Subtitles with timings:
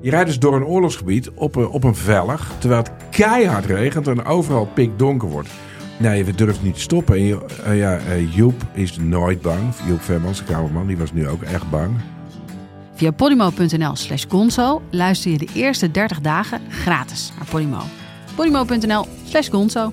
[0.00, 4.08] Je rijdt dus door een oorlogsgebied op een, op een vellig, terwijl het keihard regent
[4.08, 5.48] en overal pikdonker wordt.
[5.98, 7.16] Nee, we durven niet te stoppen.
[7.16, 9.74] En, eh, ja, eh, Joep is nooit bang.
[9.86, 11.90] Joep Vermans, de kamerman, die was nu ook echt bang.
[12.94, 17.80] Via podimo.nl slash gonzo luister je de eerste 30 dagen gratis naar Podimo.
[18.34, 19.92] podimo.nl slash gonzo.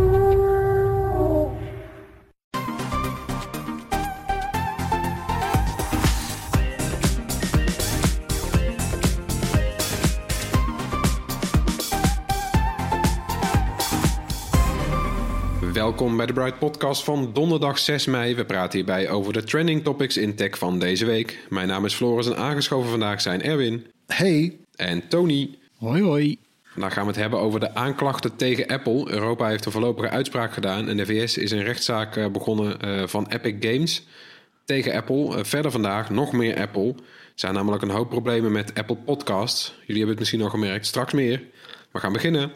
[15.91, 18.35] Welkom bij de Bright Podcast van donderdag 6 mei.
[18.35, 21.39] We praten hierbij over de trending topics in tech van deze week.
[21.49, 25.57] Mijn naam is Floris en aangeschoven vandaag zijn Erwin Hey, en Tony.
[25.77, 26.37] Hoi hoi.
[26.63, 29.11] Vandaag gaan we het hebben over de aanklachten tegen Apple.
[29.11, 33.07] Europa heeft een voorlopige uitspraak gedaan en de VS is een rechtszaak eh, begonnen eh,
[33.07, 34.05] van Epic Games
[34.65, 35.37] tegen Apple.
[35.37, 36.87] Eh, verder vandaag nog meer Apple.
[36.87, 36.95] Er
[37.35, 39.67] zijn namelijk een hoop problemen met Apple Podcasts.
[39.67, 41.43] Jullie hebben het misschien al gemerkt, straks meer.
[41.91, 42.51] We gaan beginnen.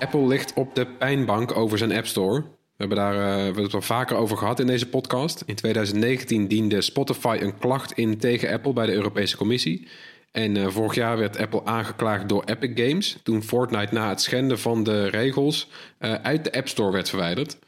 [0.00, 2.40] Apple ligt op de pijnbank over zijn App Store.
[2.40, 5.42] We hebben daar eh, we het al vaker over gehad in deze podcast.
[5.46, 9.88] In 2019 diende Spotify een klacht in tegen Apple bij de Europese Commissie.
[10.32, 13.18] En eh, vorig jaar werd Apple aangeklaagd door Epic Games.
[13.22, 17.58] Toen Fortnite na het schenden van de regels eh, uit de App Store werd verwijderd.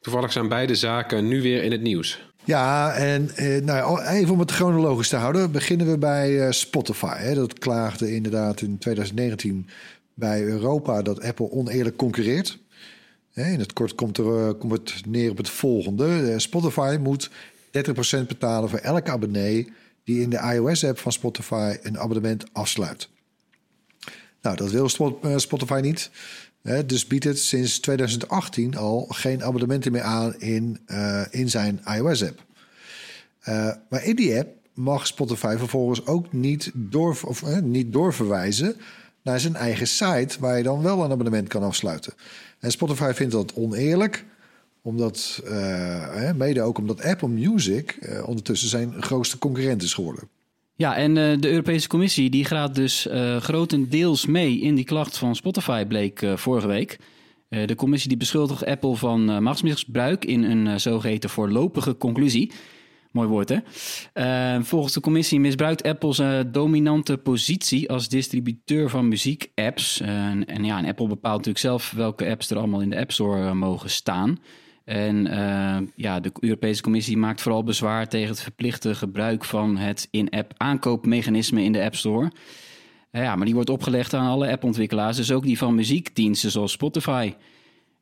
[0.00, 2.22] Toevallig zijn beide zaken nu weer in het nieuws.
[2.44, 3.30] ja, en
[3.64, 7.16] nou, ja, even om het chronologisch te houden, beginnen we bij Spotify.
[7.16, 7.34] Hè.
[7.34, 9.68] Dat klaagde inderdaad in 2019
[10.14, 12.58] bij Europa dat Apple oneerlijk concurreert.
[13.32, 16.30] In het kort komt, er, eh, komt het neer op het volgende.
[16.32, 17.30] Eh, Spotify moet
[17.70, 19.72] 30% betalen voor elke abonnee
[20.04, 23.08] die in de iOS-app van Spotify een abonnement afsluit.
[24.42, 26.10] Nou, dat wil eh, Spotify niet.
[26.86, 30.80] Dus biedt het sinds 2018 al geen abonnementen meer aan in,
[31.30, 32.44] in zijn iOS-app.
[33.88, 38.76] Maar in die app mag Spotify vervolgens ook niet, door, of, niet doorverwijzen
[39.22, 42.12] naar zijn eigen site, waar je dan wel een abonnement kan afsluiten.
[42.58, 44.24] En Spotify vindt dat oneerlijk,
[44.82, 50.28] omdat, eh, mede ook omdat Apple Music eh, ondertussen zijn grootste concurrent is geworden.
[50.74, 55.36] Ja, en eh, de Europese Commissie die gaat dus grotendeels mee in die klacht van
[55.36, 56.98] Spotify, bleek vorige week.
[57.66, 62.52] De commissie die beschuldigt Apple van machtsmisbruik in een eh, zogeheten voorlopige conclusie.
[63.12, 63.58] Mooi woord, hè?
[64.12, 70.00] Eh, volgens de commissie misbruikt Apple zijn dominante positie als distributeur van muziekapps.
[70.00, 73.12] Eh, en, ja, en Apple bepaalt natuurlijk zelf welke apps er allemaal in de App
[73.12, 74.38] Store eh, mogen staan.
[74.84, 80.08] En eh, ja, de Europese Commissie maakt vooral bezwaar tegen het verplichte gebruik van het
[80.10, 82.32] in-app aankoopmechanisme in de App Store.
[83.10, 87.32] Ja, maar die wordt opgelegd aan alle appontwikkelaars, dus ook die van muziekdiensten zoals Spotify.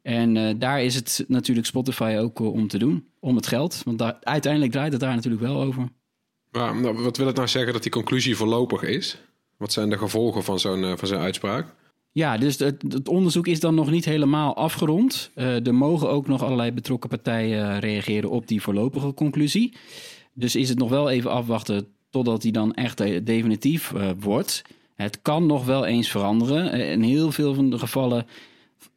[0.02, 3.82] En eh, daar is het natuurlijk Spotify ook eh, om te doen, om het geld.
[3.84, 5.88] Want daar, uiteindelijk draait het daar natuurlijk wel over.
[6.50, 9.18] Maar nou, wat wil het nou zeggen dat die conclusie voorlopig is?
[9.56, 11.74] Wat zijn de gevolgen van zo'n eh, van zo'n uitspraak?
[12.12, 15.30] Ja, dus het, het onderzoek is dan nog niet helemaal afgerond.
[15.34, 19.76] Eh, er mogen ook nog allerlei betrokken partijen reageren op die voorlopige conclusie.
[20.34, 24.62] Dus is het nog wel even afwachten totdat die dan echt definitief wordt.
[24.94, 26.72] Het kan nog wel eens veranderen.
[26.72, 28.26] In heel veel van de gevallen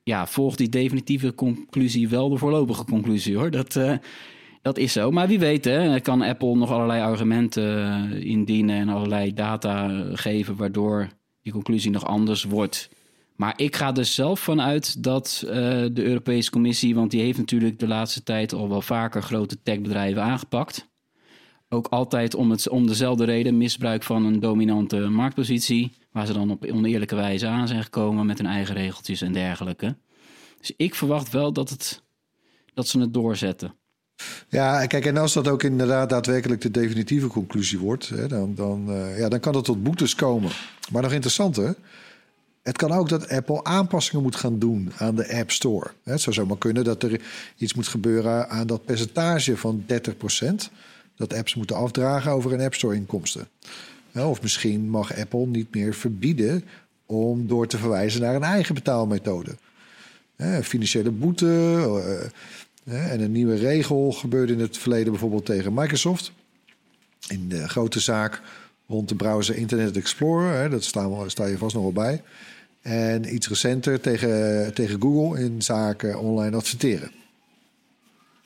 [0.03, 3.51] ja, volgt die definitieve conclusie wel de voorlopige conclusie hoor.
[3.51, 3.93] Dat, eh,
[4.61, 5.11] dat is zo.
[5.11, 10.09] Maar wie weet, hè, kan Apple nog allerlei argumenten eh, indienen en allerlei data eh,
[10.13, 11.07] geven waardoor
[11.41, 12.89] die conclusie nog anders wordt.
[13.35, 15.43] Maar ik ga er zelf van uit dat
[15.93, 20.21] de Europese Commissie, want die heeft natuurlijk de laatste tijd al wel vaker grote techbedrijven
[20.21, 20.92] aangepakt.
[21.73, 26.51] Ook altijd om, het, om dezelfde reden, misbruik van een dominante marktpositie, waar ze dan
[26.51, 29.95] op oneerlijke wijze aan zijn gekomen met hun eigen regeltjes en dergelijke.
[30.59, 32.01] Dus ik verwacht wel dat, het,
[32.73, 33.73] dat ze het doorzetten.
[34.49, 38.91] Ja, kijk, en als dat ook inderdaad daadwerkelijk de definitieve conclusie wordt, hè, dan, dan,
[38.91, 40.51] eh, ja, dan kan het tot boetes komen.
[40.91, 41.75] Maar nog interessanter,
[42.61, 45.91] het kan ook dat Apple aanpassingen moet gaan doen aan de App Store.
[46.03, 47.21] Het zou zomaar kunnen dat er
[47.57, 50.71] iets moet gebeuren aan dat percentage van 30%.
[51.15, 53.47] Dat apps moeten afdragen over een App Store inkomsten.
[54.15, 56.63] Of misschien mag Apple niet meer verbieden
[57.05, 59.55] om door te verwijzen naar een eigen betaalmethode.
[60.61, 61.45] Financiële boete,
[62.85, 66.31] eh, En een nieuwe regel gebeurde in het verleden bijvoorbeeld tegen Microsoft.
[67.27, 68.41] In de grote zaak
[68.87, 70.69] rond de browser Internet Explorer.
[70.69, 72.21] Dat sta je vast nog wel bij.
[72.81, 77.11] En iets recenter tegen, tegen Google in zaken online adverteren.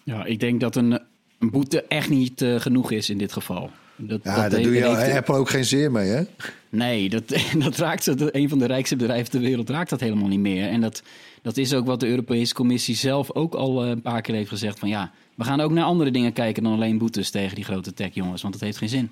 [0.04, 1.00] Ja, ik denk dat een,
[1.40, 3.70] een boete echt niet eh, genoeg is in dit geval.
[3.96, 6.22] Dat, Ja, daar heeft- doe je heeft- Apple ook geen zeer mee, hè?
[6.70, 7.24] Nee, dat,
[7.66, 10.68] dat raakt ze, een van de rijkste bedrijven ter wereld raakt dat helemaal niet meer.
[10.68, 11.02] En dat,
[11.42, 14.50] dat is ook wat de Europese Commissie zelf ook al eh, een paar keer heeft
[14.50, 14.80] gezegd.
[14.80, 17.94] Van ja, we gaan ook naar andere dingen kijken dan alleen boetes tegen die grote
[17.94, 18.42] tech jongens.
[18.42, 19.12] Want dat heeft geen zin.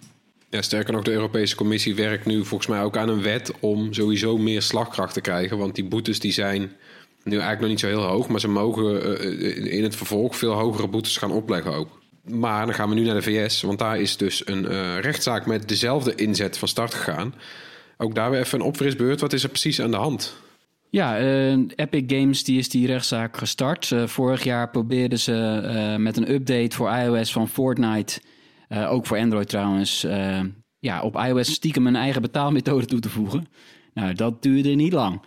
[0.50, 3.94] Ja, sterker nog, de Europese Commissie werkt nu volgens mij ook aan een wet om
[3.94, 5.58] sowieso meer slagkracht te krijgen.
[5.58, 6.62] Want die boetes die zijn
[7.24, 10.54] nu eigenlijk nog niet zo heel hoog, maar ze mogen eh, in het vervolg veel
[10.54, 12.04] hogere boetes gaan opleggen ook.
[12.28, 15.46] Maar dan gaan we nu naar de VS, want daar is dus een eh, rechtszaak
[15.46, 17.34] met dezelfde inzet van start gegaan.
[17.98, 19.22] Ook daar weer even een opfrisbeurt.
[19.22, 20.36] Wat is er precies aan de hand?
[20.90, 23.92] Ja, eh, Epic Games die is die rechtszaak gestart.
[23.92, 28.22] Eh, vorig jaar probeerden ze met een update voor iOS van Fortnite,
[28.70, 30.06] ook voor Android trouwens,
[30.80, 33.48] ja, op iOS stiekem een eigen betaalmethode toe te voegen.
[33.94, 35.22] Nou, dat duurde niet lang.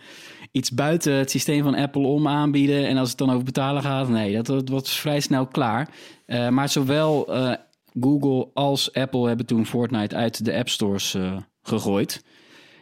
[0.51, 4.09] Iets buiten het systeem van Apple om aanbieden en als het dan over betalen gaat,
[4.09, 5.89] nee, dat, dat was vrij snel klaar.
[6.25, 7.53] Eh, maar zowel eh,
[7.99, 12.23] Google als Apple hebben toen Fortnite uit de App Stores eh, gegooid.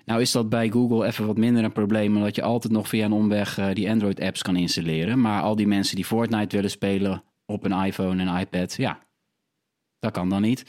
[0.06, 3.06] Nou is dat bij Google even wat minder een probleem, omdat je altijd nog via
[3.06, 5.22] een omweg die Android-apps kan installeren.
[5.22, 9.00] Maar al die mensen die Fortnite willen spelen op een iPhone en iPad, ja,
[10.00, 10.64] dat kan dan niet.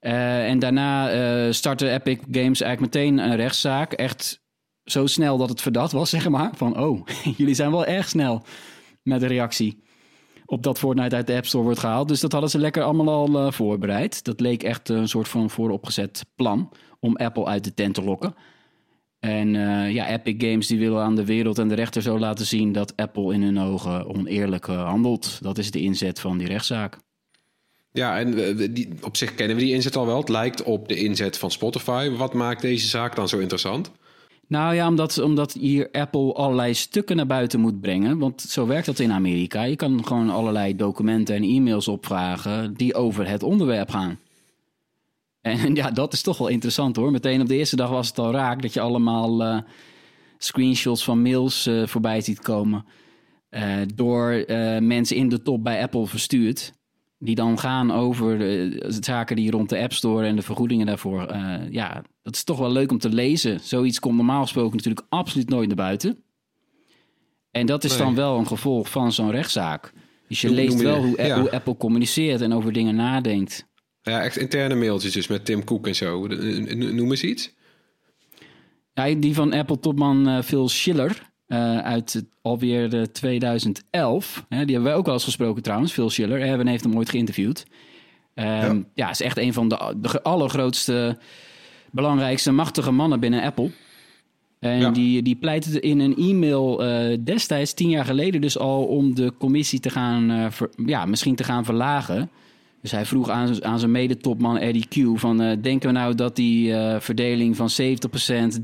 [0.00, 3.92] En daarna eh, startte Epic Games eigenlijk meteen een rechtszaak.
[3.92, 4.42] Echt
[4.90, 6.50] zo snel dat het verdacht was, zeg maar.
[6.54, 7.06] Van, oh,
[7.36, 8.42] jullie zijn wel erg snel
[9.02, 9.82] met de reactie
[10.46, 12.08] op dat Fortnite uit de App Store wordt gehaald.
[12.08, 14.24] Dus dat hadden ze lekker allemaal al eh, voorbereid.
[14.24, 18.34] Dat leek echt een soort van vooropgezet plan om Apple uit de tent te lokken.
[19.20, 22.46] En eh, ja, Epic Games die willen aan de wereld en de rechter zo laten
[22.46, 25.38] zien dat Apple in hun ogen oneerlijk eh, handelt.
[25.42, 26.98] Dat is de inzet van die rechtszaak.
[27.92, 30.18] Ja, en eh, die, op zich kennen we die inzet al wel.
[30.18, 32.10] Het lijkt op de inzet van Spotify.
[32.10, 33.90] Wat maakt deze zaak dan zo interessant?
[34.48, 38.18] Nou ja, omdat, omdat hier Apple allerlei stukken naar buiten moet brengen.
[38.18, 39.62] Want zo werkt dat in Amerika.
[39.62, 44.18] Je kan gewoon allerlei documenten en e-mails opvragen die over het onderwerp gaan.
[45.40, 47.10] En ja, dat is toch wel interessant hoor.
[47.10, 49.58] Meteen op de eerste dag was het al raak dat je allemaal eh,
[50.38, 52.84] screenshots van mails eh, voorbij ziet komen.
[53.48, 54.44] eh, door
[54.80, 56.72] mensen in de top bij Apple verstuurd.
[57.18, 61.36] Die dan gaan over de zaken die rond de App Store en de vergoedingen daarvoor.
[61.70, 63.60] ja, dat is toch wel leuk om te lezen.
[63.62, 66.22] Zoiets komt normaal gesproken natuurlijk absoluut nooit naar buiten.
[67.50, 67.98] En dat is Nee.
[67.98, 69.92] dan wel een gevolg van zo'n rechtszaak.
[70.28, 71.40] Dus je leest wel hoe, Ja.
[71.40, 73.66] hoe Apple communiceert en over dingen nadenkt.
[74.02, 76.26] Ja, echt interne mailtjes dus met Tim Cook en zo.
[76.26, 77.54] Noem eens iets.
[78.94, 84.44] Ja, die van Apple-topman eh, Phil Schiller eh, uit het- alweer de 2011.
[84.48, 86.40] Hè, die hebben wij ook wel eens gesproken trouwens, Phil Schiller.
[86.40, 87.66] Erwin heeft hem ooit geïnterviewd.
[88.34, 89.10] Ehm, ja.
[89.10, 91.18] is echt een van de, de allergrootste,
[91.90, 93.70] belangrijkste, machtige mannen binnen Apple.
[94.58, 94.90] En Ja.
[94.90, 99.32] die, die pleitte in een e-mail eh, destijds, tien jaar geleden dus al, om de
[99.38, 102.30] commissie te gaan, eh, ver- ja, misschien te gaan verlagen.
[102.82, 105.40] Dus hij vroeg aan, aan zijn medetopman Eddie Q van...
[105.40, 108.58] eh, denken we nou dat die verdeling van 70%,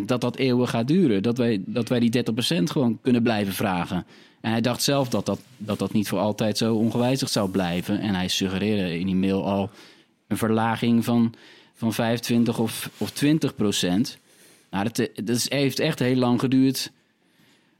[0.00, 0.04] 30%...
[0.06, 1.22] dat dat eeuwen gaat duren?
[1.22, 2.22] Dat wij, dat wij die
[2.60, 4.06] 30% gewoon kunnen blijven vragen?
[4.40, 8.00] En hij dacht zelf dat dat, dat dat niet voor altijd zo ongewijzigd zou blijven.
[8.00, 9.70] En hij suggereerde in die mail al
[10.28, 11.34] een verlaging van,
[11.82, 14.18] van 25 of, of 20 procent.
[14.70, 16.92] Nou, dat, dat is, heeft echt heel lang geduurd...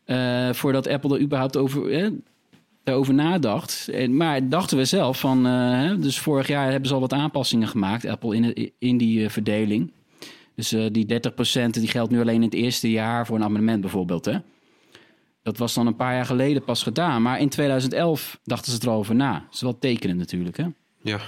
[0.04, 2.12] eh, voordat Apple er überhaupt over,
[2.85, 3.88] daarover nadacht.
[3.92, 5.47] En, maar dachten we zelf van...
[5.47, 9.30] eh, dus vorig jaar hebben ze al wat aanpassingen gemaakt, Apple, in, in die eh,
[9.30, 9.92] verdeling.
[10.54, 11.06] Dus die
[11.66, 14.25] 30% die geldt nu alleen in het eerste jaar voor een abonnement bijvoorbeeld.
[14.25, 14.38] Hè?
[15.42, 17.23] Dat was dan een paar jaar geleden pas gedaan.
[17.23, 19.32] Maar in 2011 dachten ze erover na.
[19.32, 19.78] Dat is wel
[20.16, 20.66] natuurlijk, hè?
[21.02, 21.21] Ja.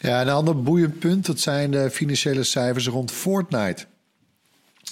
[0.00, 3.84] Ja, een ander boeiend punt, dat zijn de financiële cijfers rond Fortnite.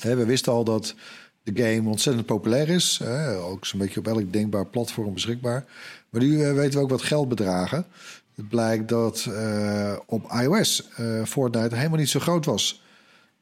[0.01, 0.95] We wisten al dat
[1.43, 3.03] de game ontzettend populair is.
[3.41, 5.65] Ook zo'n beetje op elk denkbaar platform beschikbaar.
[6.11, 7.87] Maar nu eh, weten we ook wat geldbedragen.
[8.35, 12.83] Het blijkt dat eh, op iOS eh, Fortnite helemaal niet zo groot was.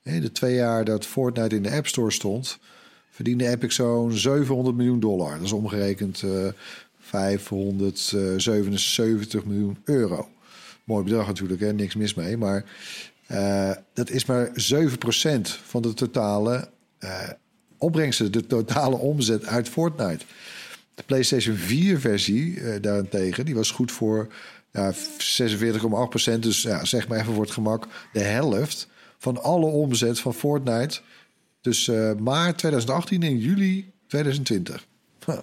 [0.03, 2.59] De twee jaar dat Fortnite in de App Store stond...
[3.11, 5.35] verdiende Epic zo'n 700 miljoen dollar.
[5.35, 6.49] Dat is omgerekend eh
[6.99, 10.29] 577 miljoen euro.
[10.85, 11.73] Mooi bedrag natuurlijk, hè?
[11.73, 12.37] niks mis mee.
[12.37, 12.65] Maar
[13.27, 14.51] eh, dat is maar 7%
[15.65, 17.31] van de totale eh,
[17.79, 20.25] opbrengsten, de totale omzet uit Fortnite.
[20.95, 24.33] De PlayStation 4-versie eh, daarentegen, die was goed voor
[24.73, 26.39] ja, 46,8%.
[26.39, 28.89] Dus ja, zeg maar even voor het gemak de helft
[29.19, 31.01] van alle omzet van Fortnite
[31.61, 34.87] tussen maart 2018 en juli 2020.
[35.27, 35.39] Huh.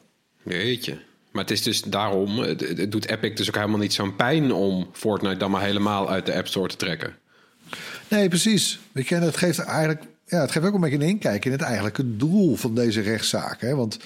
[1.31, 4.89] Maar het is dus daarom, het, doet Epic dus ook helemaal niet zo'n pijn om
[4.93, 7.15] Fortnite dan maar helemaal uit de App Store te trekken.
[8.07, 8.79] Nee, precies.
[8.91, 11.61] Weet je, het geeft eigenlijk, ja, het geeft ook een beetje een inkijk in het
[11.61, 13.61] eigenlijke doel van deze rechtszaak.
[13.61, 13.75] Hè?
[13.75, 13.99] Want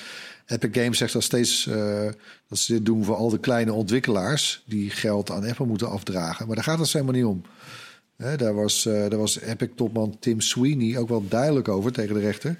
[0.46, 2.08] Epic Games zegt al steeds eh,
[2.48, 6.46] dat ze dit doen voor al de kleine ontwikkelaars die geld aan Apple moeten afdragen.
[6.46, 7.42] Maar daar gaat het helemaal niet om.
[8.18, 12.22] Hè, daar, was, eh, daar was Epic-topman Tim Sweeney ook wel duidelijk over tegen de
[12.22, 12.58] rechter.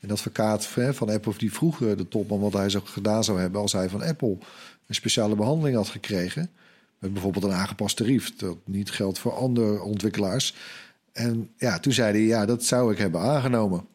[0.00, 3.72] Een advocaat van Apple die vroeg de topman wat hij zou gedaan zou hebben als
[3.72, 4.38] hij van Apple
[4.86, 6.50] een speciale behandeling had gekregen.
[6.98, 8.36] Met bijvoorbeeld een aangepast tarief.
[8.36, 10.54] Dat niet geldt voor andere ontwikkelaars.
[11.12, 13.86] En ja, toen zei hij, ja, dat zou ik hebben aangenomen.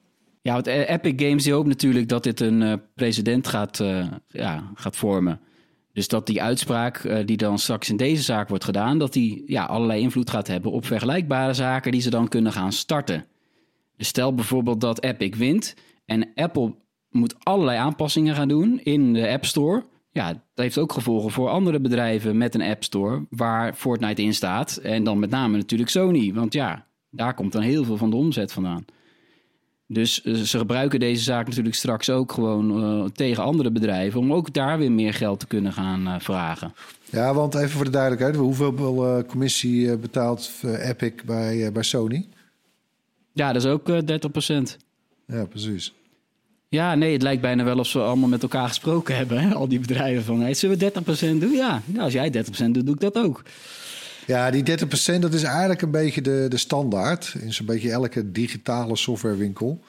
[0.41, 3.77] Ja, want eh, Epic Games die hoopt natuurlijk dat dit een uh, president gaat,
[4.27, 5.39] ja, gaat vormen.
[5.93, 9.65] Dus dat die uitspraak die dan straks in deze zaak wordt gedaan, dat die ja,
[9.65, 13.25] allerlei invloed gaat hebben op vergelijkbare zaken die ze dan kunnen gaan starten.
[13.97, 15.73] Dus stel bijvoorbeeld dat Epic wint
[16.05, 16.75] en Apple
[17.09, 19.83] moet allerlei aanpassingen gaan doen in de App Store.
[20.11, 24.33] Ja, dat heeft ook gevolgen voor andere bedrijven met een App Store waar Fortnite in
[24.33, 24.77] staat.
[24.77, 28.15] En dan met name natuurlijk Sony, want ja, daar komt dan heel veel van de
[28.15, 28.85] omzet vandaan.
[29.87, 34.33] Dus uh, ze gebruiken deze zaak natuurlijk straks ook gewoon uh, tegen andere bedrijven om
[34.33, 36.73] ook daar weer meer geld te kunnen gaan uh, vragen.
[37.09, 42.27] Ja, want even voor de duidelijkheid, hoeveel commissie betaalt Epic bij, bij Sony?
[43.31, 44.31] Ja, dat is ook 30
[45.27, 45.93] Ja, precies.
[46.69, 49.39] Ja, nee, het lijkt bijna wel of ze allemaal met elkaar gesproken hebben.
[49.39, 49.53] Hè?
[49.53, 51.51] Al die bedrijven van, hey, zullen we 30% doen?
[51.51, 53.43] Ja, ja als jij 30% doet, doe ik dat ook.
[54.27, 54.63] Ja, die
[55.15, 59.83] 30% dat is eigenlijk een beetje de, de standaard in zo'n beetje elke digitale softwarewinkel.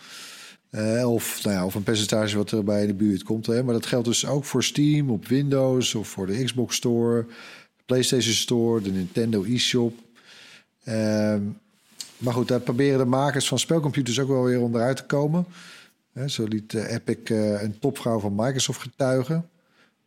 [0.71, 3.47] Uh, of, nou ja, of een percentage wat er bij in de buurt komt.
[3.47, 3.62] Hè.
[3.62, 7.26] Maar dat geldt dus ook voor Steam, op Windows of voor de Xbox Store,
[7.76, 9.95] de PlayStation Store, de Nintendo eShop.
[10.85, 11.35] Uh,
[12.18, 15.46] maar goed, daar proberen de makers van spelcomputers ook wel weer onderuit te komen.
[16.26, 19.49] Zo liet uh, Epic uh, een topvrouw van Microsoft getuigen.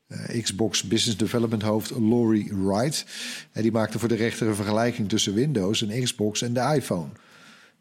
[0.07, 3.05] Uh, Xbox Business Development hoofd Laurie Wright.
[3.51, 7.09] En die maakte voor de rechter een vergelijking tussen Windows en Xbox en de iPhone.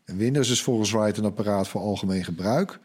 [0.05, 2.79] Windows is volgens Wright een apparaat voor algemeen gebruik.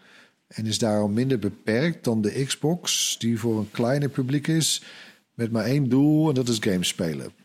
[0.47, 4.83] En is daarom minder beperkt dan de Xbox, die voor een kleiner publiek is.
[5.33, 7.42] Met maar één doel en dat is games spelen.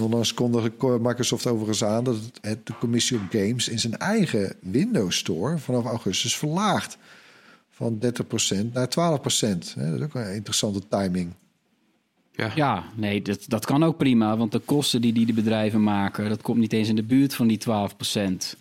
[0.00, 5.16] Onlangs kondigde Microsoft overigens aan dat het de commissie op games in zijn eigen Windows
[5.16, 6.98] Store vanaf augustus verlaagt.
[7.70, 8.90] Van 30% naar 12%.
[8.90, 11.32] Dat is ook een interessante timing.
[12.32, 14.36] Ja, ja nee, dat, dat kan ook prima.
[14.36, 17.34] Want de kosten die die de bedrijven maken, dat komt niet eens in de buurt
[17.34, 18.58] van die 12%.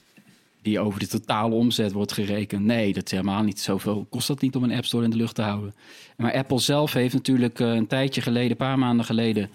[0.61, 2.63] Die over de totale omzet wordt gerekend.
[2.63, 4.05] Nee, dat is helemaal niet zoveel.
[4.09, 5.73] Kost dat niet om een App Store in de lucht te houden?
[6.17, 9.49] Maar Apple zelf heeft natuurlijk eh, een tijdje geleden, een paar maanden geleden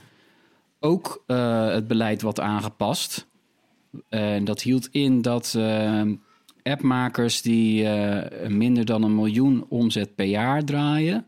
[0.81, 3.27] ook uh, het beleid wat aangepast.
[4.09, 6.03] En dat hield in dat uh,
[6.63, 11.27] appmakers die uh, minder dan een miljoen omzet per jaar draaien,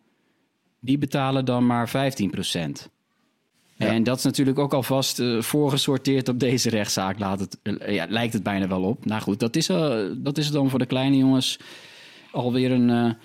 [0.81, 2.91] die betalen dan maar 15 procent.
[3.77, 3.87] Ja.
[3.87, 7.19] En dat is natuurlijk ook alvast voorgesorteerd op deze rechtszaak.
[7.19, 9.05] Laat het, ja, lijkt het bijna wel op.
[9.05, 9.67] Nou goed, dat is,
[10.17, 11.59] dat is dan voor de kleine jongens
[12.31, 13.17] alweer een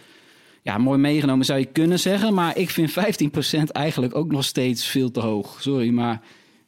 [0.66, 2.34] ja, mooi meegenomen zou je kunnen zeggen.
[2.34, 5.62] Maar ik vind 15% eigenlijk ook nog steeds veel te hoog.
[5.62, 6.22] Sorry, maar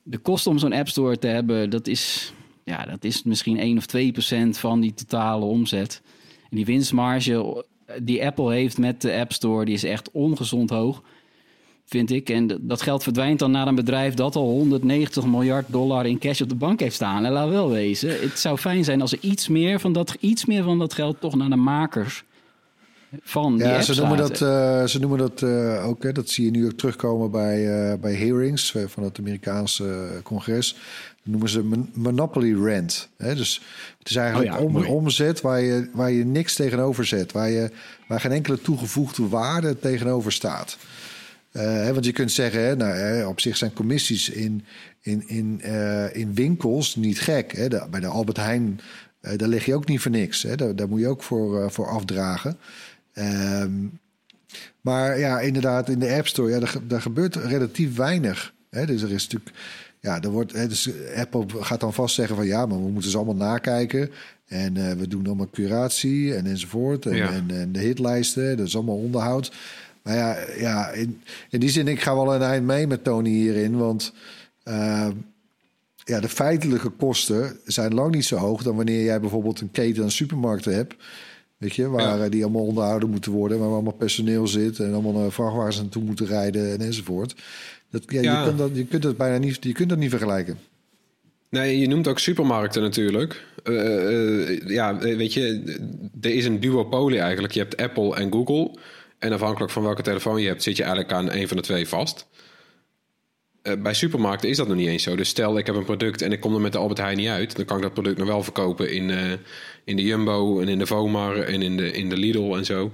[0.04, 3.77] de kosten om zo'n App Store te hebben, dat is, ja, dat is misschien 1
[3.77, 3.86] of
[4.56, 6.01] 2% van die totale omzet.
[6.50, 7.66] En die winstmarge
[8.01, 11.04] die Apple heeft met de App Store, die is echt ongezond hoog.
[11.86, 12.30] Vind ik.
[12.30, 16.42] En dat geld verdwijnt dan naar een bedrijf dat al 190 miljard dollar in cash
[16.42, 17.25] op de bank heeft staan.
[17.25, 20.46] En laat wel wezen, het zou fijn zijn als er iets meer van dat, iets
[20.46, 22.24] meer van dat geld toch naar de makers
[23.21, 26.51] van ja, ze noemen, dat, uh, ze noemen dat uh, ook, hè, dat zie je
[26.51, 30.73] nu ook terugkomen bij, uh, bij hearings van het Amerikaanse congres.
[30.73, 33.09] Dat noemen ze monopoly rent.
[33.17, 33.35] Hè?
[33.35, 33.61] Dus
[33.99, 37.49] het is eigenlijk oh ja, om, omzet waar je, waar je niks tegenover zet, waar,
[37.49, 37.71] je,
[38.07, 40.77] waar geen enkele toegevoegde waarde tegenover staat.
[41.51, 44.65] Hè, want je kunt zeggen, hè, nou, hè, op zich zijn commissies in,
[45.01, 45.61] in, in,
[46.13, 47.51] in winkels niet gek.
[47.51, 47.67] Hè?
[47.67, 48.79] De, bij de Albert Heijn,
[49.21, 50.43] daar leg je ook niet voor niks.
[50.43, 50.55] Hè?
[50.55, 52.57] Daar, daar moet je ook voor, voor afdragen.
[53.19, 54.00] Um,
[54.81, 58.53] maar ja, inderdaad, in de App Store, ja, daar, gebeurt relatief weinig.
[58.69, 58.86] Hè?
[58.86, 59.55] Dus er is natuurlijk,
[60.00, 63.12] ja, er wordt, hè, dus Apple gaat dan vast zeggen van ja, maar we moeten
[63.12, 64.09] ze allemaal nakijken.
[64.47, 67.05] En uh, we doen allemaal curatie en enzovoort.
[67.05, 67.31] En, ja.
[67.31, 69.51] en, en, de hitlijsten, dat is allemaal onderhoud.
[70.01, 73.29] Maar ja, ja in, in die zin, ik ga wel een eind mee met Tony
[73.29, 73.77] hierin.
[73.77, 74.13] Want
[74.65, 75.07] uh,
[76.03, 80.03] ja, de feitelijke kosten zijn lang niet zo hoog dan wanneer jij bijvoorbeeld een keten
[80.03, 80.95] aan supermarkten hebt.
[81.57, 82.29] Weet je, waar ja.
[82.29, 86.25] die allemaal onderhouden moeten worden, waar allemaal personeel zit en allemaal naar vrachtwagens naartoe moeten
[86.25, 87.35] rijden en enzovoort.
[87.89, 88.39] Dat, ja, ja.
[88.39, 90.59] Je, kunt dat, je kunt dat bijna niet, je kunt dat niet vergelijken.
[91.49, 93.45] Nee, je noemt ook supermarkten natuurlijk.
[93.63, 95.63] Uh, uh, ja, weet je,
[96.21, 97.53] er is een duopolie eigenlijk.
[97.53, 98.77] Je hebt Apple en Google.
[99.19, 101.87] En afhankelijk van welke telefoon je hebt, zit je eigenlijk aan een van de twee
[101.87, 102.27] vast.
[103.67, 105.15] Eh, bij supermarkten is dat nog niet eens zo.
[105.15, 107.27] Dus stel, ik heb een product en ik kom er met de Albert Heijn niet
[107.27, 107.55] uit...
[107.55, 109.31] dan kan ik dat product nog wel verkopen in, eh,
[109.83, 112.91] in de Jumbo en in de Vomar en in de, in de Lidl en zo.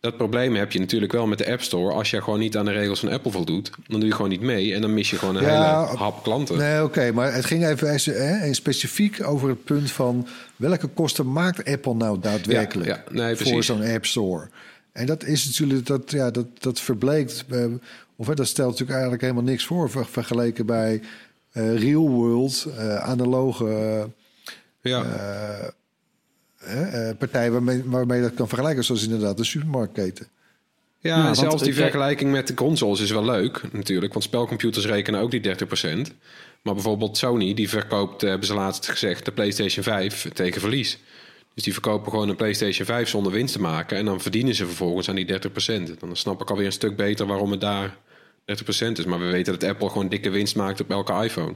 [0.00, 1.92] Dat probleem heb je natuurlijk wel met de App Store.
[1.92, 3.70] Als je gewoon niet aan de regels van Apple voldoet...
[3.86, 6.22] dan doe je gewoon niet mee en dan mis je gewoon een Ja, hele hap
[6.22, 6.58] klanten.
[6.58, 11.64] Nee, oké, maar het ging even hè, specifiek over het punt van welke kosten maakt
[11.64, 14.48] Apple nou daadwerkelijk Ja, ja, nee, voor zo'n App Store?
[14.96, 17.64] En dat is natuurlijk dat, ja, dat, dat verbleekt, eh,
[18.16, 21.00] of hè, dat stelt natuurlijk eigenlijk helemaal niks voor ver- vergeleken bij
[21.52, 24.04] eh, real world, eh, analoge eh,
[24.80, 25.04] Ja.
[26.58, 30.26] eh, eh, partijen waarmee, waarmee dat kan vergelijken, zoals inderdaad de supermarktketen.
[30.98, 34.12] Ja, Nou, en zelfs die ik- vergelijking met de consoles is wel leuk natuurlijk.
[34.12, 36.12] Want spelcomputers rekenen ook die 30%.
[36.62, 40.98] Maar bijvoorbeeld Sony, die verkoopt, eh, hebben ze laatst gezegd, de PlayStation 5 tegen verlies.
[41.56, 43.96] Dus die verkopen gewoon een PlayStation 5 zonder winst te maken.
[43.98, 45.98] En dan verdienen ze vervolgens aan die 30%.
[45.98, 47.96] Dan snap ik alweer een stuk beter waarom het daar
[48.44, 49.04] 30% is.
[49.04, 51.54] Maar we weten dat Apple gewoon dikke winst maakt op elke iPhone.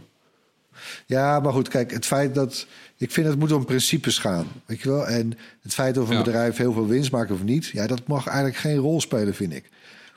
[1.06, 2.66] Ja, maar goed, kijk, het feit dat.
[2.96, 4.46] Ik vind het moet om principes gaan.
[4.66, 5.06] Weet je wel?
[5.06, 6.22] En het feit of een Ja.
[6.22, 9.52] bedrijf heel veel winst maakt of niet, ja, dat mag eigenlijk geen rol spelen, vind
[9.54, 9.64] ik.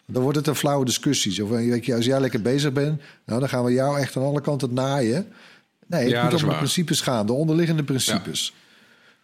[0.05, 1.31] Dan wordt het een flauwe discussie.
[1.31, 4.23] Zo weet je, als jij lekker bezig bent, nou, dan gaan we jou echt aan
[4.23, 5.27] alle kanten naaien.
[5.87, 8.53] Nee, het Ja, moet om de principes gaan, de onderliggende principes.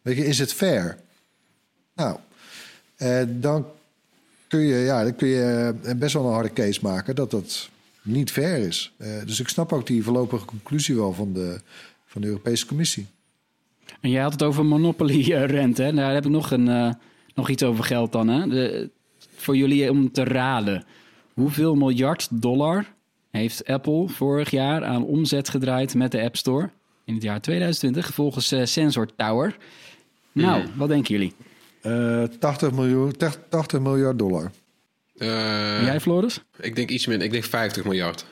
[0.01, 0.97] Weet je, is het fair?
[1.95, 2.17] Nou,
[2.95, 3.65] eh, dan
[4.47, 7.69] kun je, ja, dan kun je eh, best wel een harde case maken dat dat
[8.01, 8.91] niet fair is.
[8.97, 11.61] Eh, dus ik snap ook die voorlopige conclusie wel van de,
[12.05, 13.07] van de Europese Commissie.
[14.01, 15.91] En jij had het over monopoly-rente.
[15.93, 16.91] Daar heb ik nog, een, eh,
[17.35, 18.27] nog iets over geld dan.
[18.27, 18.47] Hè?
[18.47, 18.89] De,
[19.35, 20.85] voor jullie om te raden.
[21.33, 22.93] Hoeveel miljard dollar
[23.31, 26.69] heeft Apple vorig jaar aan omzet gedraaid met de App Store?
[27.05, 29.57] In het jaar 2020, volgens eh, Sensor Tower.
[30.31, 31.33] Nou, wat denken jullie?
[31.81, 33.13] Eh 80, miljoen,
[33.49, 34.51] 80 miljard dollar.
[35.17, 35.27] Eh,
[35.83, 36.43] jij, Floris?
[36.59, 37.25] Ik denk iets minder.
[37.25, 38.25] Ik denk 50 miljard.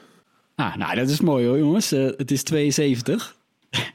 [0.56, 1.92] Ah, nou, dat is mooi hoor, jongens.
[1.92, 3.36] Eh, het is 72.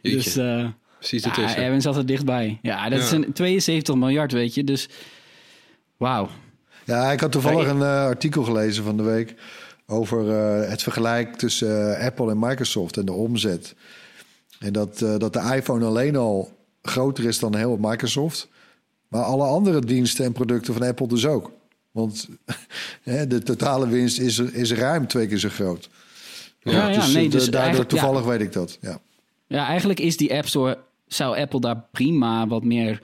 [0.02, 0.16] Jeetje.
[0.16, 0.66] Dus eh
[0.98, 1.62] Precies ja, ertussen.
[1.62, 2.58] Erwin zat er dichtbij.
[2.62, 3.16] Ja, dat is Ja.
[3.16, 4.64] een 72 miljard, weet je.
[4.64, 4.88] Dus
[5.96, 6.28] wauw.
[6.84, 9.34] Ja, ik had toevallig een eh, artikel gelezen van de week
[9.86, 13.74] over eh, het vergelijk tussen Apple en Microsoft en de omzet.
[14.58, 18.48] En dat, eh, dat de iPhone alleen al groter is dan heel Microsoft.
[19.08, 21.50] Maar alle andere diensten en producten van Apple dus ook.
[21.90, 22.28] Want
[23.02, 25.88] hè, de totale winst is, is ruim twee keer zo groot.
[26.60, 28.78] Ja, ja, dus, nee, eh, dus daardoor toevallig weet ik dat.
[28.80, 29.00] Ja.
[29.46, 30.78] Ja, eigenlijk is die App Store...
[31.06, 33.02] zou Apple daar prima wat meer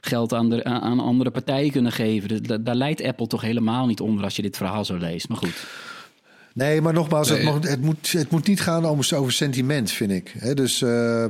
[0.00, 2.28] geld aan, de, aan andere partijen kunnen geven.
[2.28, 5.28] Dus da- daar leidt Apple toch helemaal niet onder als je dit verhaal zo leest.
[5.28, 5.66] Maar goed.
[6.54, 10.10] Nee, maar nogmaals, het, mag, het, moet, het moet niet gaan om, over sentiment, vind
[10.10, 10.34] ik.
[10.38, 11.24] Hè, dus eh,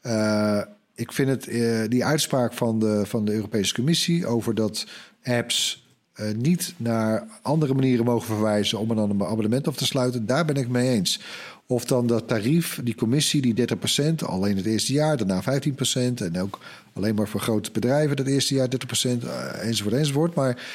[0.00, 0.62] eh,
[0.96, 4.86] ik vind het, eh, die uitspraak van de, van de Europese Commissie over dat
[5.22, 10.44] apps eh, niet naar andere manieren mogen verwijzen om een abonnement af te sluiten, daar
[10.44, 11.20] ben ik mee eens.
[11.66, 16.20] Of dan dat tarief, die commissie, die 30%, alleen het eerste jaar, daarna 15%.
[16.20, 16.58] En ook
[16.92, 20.34] alleen maar voor grote bedrijven dat eerste jaar 30%, eh, enzovoort, enzovoort.
[20.34, 20.66] Maar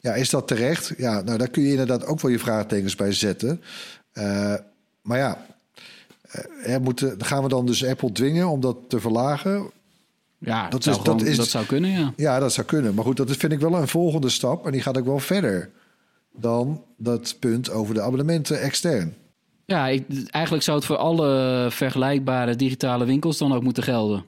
[0.00, 0.92] ja, is dat terecht?
[0.96, 3.60] Ja, nou daar kun je inderdaad ook wel je vraagtekens bij zetten.
[5.02, 5.46] Maar ja,
[6.28, 9.70] eh, er moeten, gaan we dan dus Apple dwingen om dat te verlagen?
[10.38, 12.12] Ja, Dat dat, dat gewoon- is- dat zou kunnen, ja.
[12.16, 12.94] Ja, dat zou kunnen.
[12.94, 14.66] Maar goed, dat vind ik wel een volgende stap.
[14.66, 15.70] En die gaat ook wel verder
[16.36, 19.14] dan dat punt over de abonnementen extern.
[19.64, 24.24] Ja, ik, eigenlijk zou het voor alle vergelijkbare digitale winkels dan ook moeten gelden.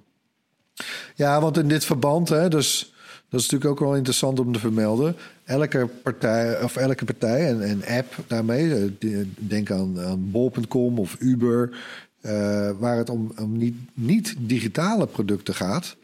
[1.15, 2.93] Ja, want in dit verband, hè, dus
[3.31, 5.17] dat is natuurlijk ook wel interessant om te vermelden.
[5.45, 11.17] Elke partij, of elke partij en, en app daarmee, eh, denk aan, aan bol.com of
[11.21, 11.79] Uber,
[12.21, 15.97] eh, waar het om, om niet, niet digitale producten gaat,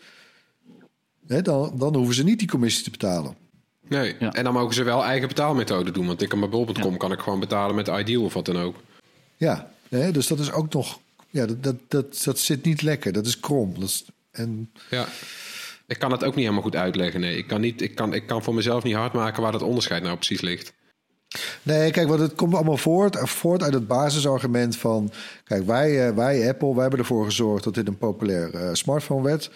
[1.27, 3.35] hè, dan, dan hoeven ze niet die commissie te betalen.
[3.89, 4.33] Nee, Ja.
[4.33, 6.07] en dan mogen ze wel eigen betaalmethode doen.
[6.07, 8.77] Want ik kan bij bol.com kan ik gewoon betalen met Ideal of wat dan ook.
[9.37, 10.99] Ja, hè, dus dat is ook nog,
[11.31, 13.75] ja, dat, dat, dat, dat zit niet lekker, dat is krom.
[13.75, 15.07] Dat is, en Ja.
[15.87, 17.21] Ik kan het ook niet helemaal goed uitleggen.
[17.21, 19.63] Nee, ik kan, niet, ik kan, ik kan voor mezelf niet hard maken waar dat
[19.63, 20.73] onderscheid nou precies ligt.
[21.63, 25.11] Nee, kijk, want het komt allemaal voort, voort uit het basisargument van...
[25.45, 29.23] Kijk, wij, eh, wij Apple, wij hebben ervoor gezorgd dat dit een populair eh, smartphone
[29.23, 29.51] werd.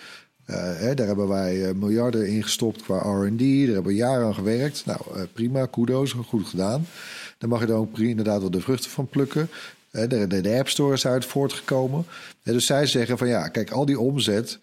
[0.51, 3.39] Eh, hè, daar hebben wij eh, miljarden in gestopt qua R&D.
[3.39, 4.83] Daar hebben we jaren aan gewerkt.
[4.87, 5.01] Nou,
[5.33, 6.87] prima, kudos, goed gedaan.
[7.39, 9.49] Daar mag je dan ook inderdaad wel de vruchten van plukken.
[9.91, 12.05] De, de, de App Store is uit voortgekomen.
[12.43, 14.59] Eh, dus zij zeggen van ja, kijk, al die omzet...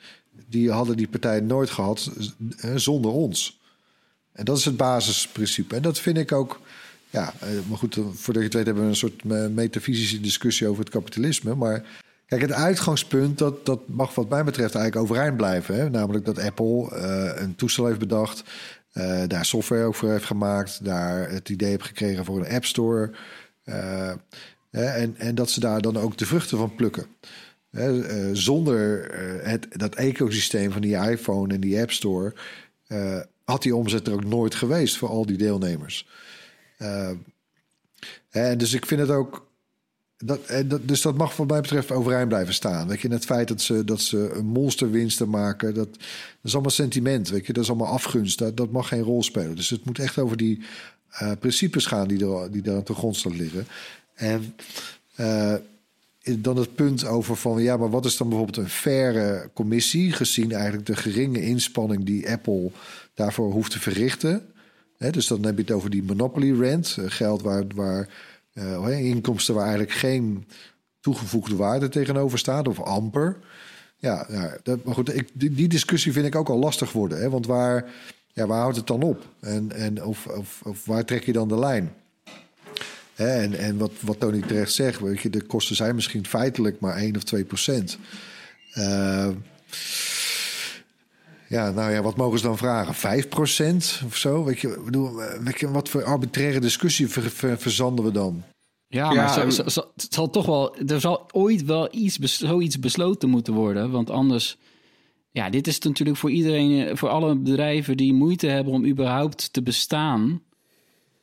[0.50, 2.12] die hadden die partijen nooit gehad
[2.58, 3.60] eh, zonder ons.
[4.32, 5.76] En dat is het basisprincipe.
[5.76, 6.62] En dat vind ik ook.
[7.10, 10.84] Ja, eh, maar goed, voordat je het weet hebben we een soort metafysische discussie over
[10.84, 11.56] het kapitalisme.
[11.56, 11.84] Maar
[12.26, 15.76] kijk, het uitgangspunt, dat, dat mag wat mij betreft eigenlijk overeind blijven.
[15.76, 15.90] Hè?
[15.90, 18.44] Namelijk dat Apple eh, een toestel heeft bedacht.
[19.28, 23.12] daar software voor heeft gemaakt, daar het idee heeft gekregen voor een App Store.
[24.72, 27.06] En, en dat ze daar dan ook de vruchten van plukken.
[27.78, 32.34] Eh, zonder eh, het, dat ecosysteem van die iPhone en die App Store
[32.88, 36.08] eh, had die omzet er ook nooit geweest voor al die deelnemers.
[38.30, 39.46] En dus ik vind het ook.
[40.18, 42.88] Dat, en dat, dus dat mag wat mij betreft overeind blijven staan.
[42.88, 45.90] Weet je, het feit dat ze, dat ze een monsterwinsten maken, dat,
[46.44, 47.30] is allemaal sentiment.
[47.30, 48.38] Weet je, dat is allemaal afgunst.
[48.38, 49.56] Dat, dat mag geen rol spelen.
[49.56, 50.62] Dus het moet echt over die
[51.40, 53.68] principes gaan die er, die daar aan de grondslag liggen.
[54.14, 54.56] En
[56.36, 60.52] dan het punt over van ja, maar wat is dan bijvoorbeeld een faire commissie, gezien
[60.52, 62.72] eigenlijk de geringe inspanning die Apple
[63.14, 64.42] daarvoor hoeft te verrichten.
[64.98, 68.08] Hè, dus dan heb je het over die monopoly rent, eh, geld waar, waar
[68.54, 70.46] eh, inkomsten waar eigenlijk geen
[71.00, 73.38] toegevoegde waarde tegenover staat, of amper.
[73.98, 77.20] Ja, ja dat, maar goed, ik, die, die discussie vind ik ook al lastig worden.
[77.20, 77.86] Hè, want waar,
[78.34, 79.26] ja, waar houdt het dan op?
[79.40, 81.94] En, en of, of, of waar trek je dan de lijn?
[83.18, 86.80] Hè, en en wat, wat Tony terecht zegt, weet je, de kosten zijn misschien feitelijk
[86.80, 87.98] maar 1 of 2 procent.
[88.72, 89.30] Eh,
[91.50, 92.94] ja, nou ja, wat mogen ze dan vragen?
[92.94, 94.44] 5 procent of zo?
[94.44, 98.44] Weet je, bedoel, eh, weet je, wat voor arbitraire discussie ver- ver- verzanden we dan?
[98.88, 101.88] Ja, Ja, maar zo- en- zo- zo- het zal toch wel, er zal ooit wel
[101.92, 103.92] iets, zoiets besloten moeten worden.
[103.92, 104.58] Want anders,
[105.32, 109.54] ja, dit is natuurlijk voor iedereen, eh, voor alle bedrijven die moeite hebben om überhaupt
[109.54, 110.42] te bestaan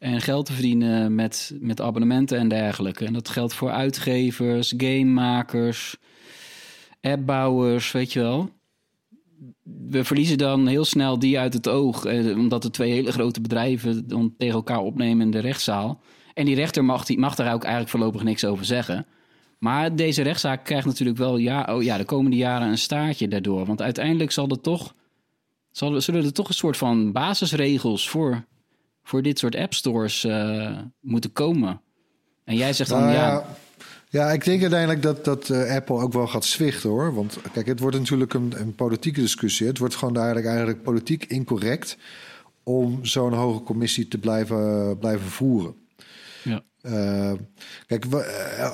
[0.05, 3.05] en geld te verdienen met, met abonnementen en dergelijke.
[3.05, 5.97] En dat geldt voor uitgevers, gamemakers,
[7.01, 8.51] appbouwers, weet je wel.
[9.89, 13.41] We verliezen dan heel snel die uit het oog, eh, omdat de twee hele grote
[13.41, 16.01] bedrijven dan tegen elkaar opnemen in de rechtszaal.
[16.35, 19.07] En die rechter mag, die, mag daar ook eigenlijk voorlopig niks over zeggen.
[19.59, 23.67] Maar deze rechtszaak krijgt natuurlijk wel ja, oh ja, de komende jaren een staartje daardoor.
[23.67, 24.95] Want uiteindelijk zal er toch,
[25.71, 28.45] zal, zullen er toch een soort van basisregels voor,
[29.05, 31.81] voor dit soort appstores eh moeten komen.
[32.45, 33.47] En jij zegt dan, Nou ja, ja,
[34.11, 37.15] ja, ik denk uiteindelijk dat, dat eh, Apple ook wel gaat zwichten hoor.
[37.15, 39.67] Want kijk, het wordt natuurlijk een, een politieke discussie.
[39.67, 41.97] Het wordt gewoon eigenlijk, eigenlijk politiek incorrect
[42.63, 45.75] om zo'n hoge commissie te blijven, blijven voeren.
[46.43, 46.63] Ja.
[46.81, 47.33] Eh,
[47.87, 48.23] kijk, we-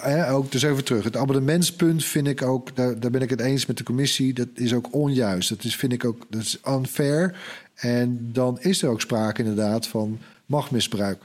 [0.03, 1.05] eh, ook dus even terug.
[1.05, 4.33] Het abonnementspunt vind ik ook, daar, daar ben ik het eens met de commissie.
[4.33, 5.49] Dat is ook onjuist.
[5.49, 7.39] Dat is, vind ik ook, dat is unfair.
[7.81, 11.23] En dan is er ook sprake inderdaad van machtmisbruik.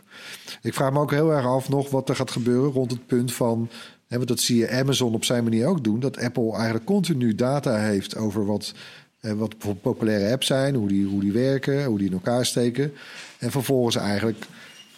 [0.62, 3.34] Ik vraag me ook heel erg af nog wat er gaat gebeuren rond het punt
[3.34, 3.70] van.
[4.08, 6.00] Hè, want dat zie je Amazon op zijn manier ook doen.
[6.00, 8.74] Dat Apple eigenlijk continu data heeft over wat,
[9.20, 12.94] eh, wat populaire apps zijn, hoe die, hoe die werken, hoe die in elkaar steken.
[13.40, 14.46] En vervolgens eigenlijk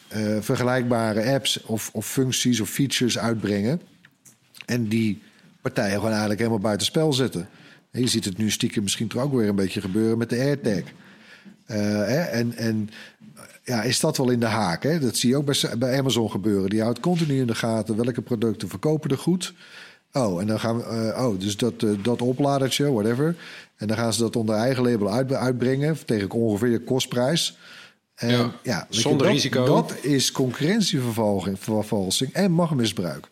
[0.08, 3.82] eh, vergelijkbare apps of, of functies of features uitbrengen.
[4.66, 5.22] En die
[5.62, 7.50] partijen gewoon eigenlijk helemaal buitenspel zetten.
[7.92, 10.38] En je ziet het nu stiekem misschien toch ook weer een beetje gebeuren met de
[10.38, 10.84] AirTag.
[11.68, 12.90] Eh, hè, en, en
[13.64, 14.84] ja, is dat wel in de haak?
[14.84, 15.00] Hè?
[15.00, 16.70] Dat zie je ook bij, bij Amazon gebeuren.
[16.70, 19.54] Die houdt continu in de gaten welke producten verkopen er goed.
[20.12, 23.36] Oh, en dan gaan we, eh, oh, dus dat, eh, dat opladertje, whatever.
[23.76, 27.58] En dan gaan ze dat onder eigen label uit, uitbrengen tegen ongeveer de kostprijs.
[28.16, 29.66] En, Ja, ja, zonder dat, risico.
[29.66, 33.28] Dat is concurrentievervalsing vervalsing en machtmisbruik.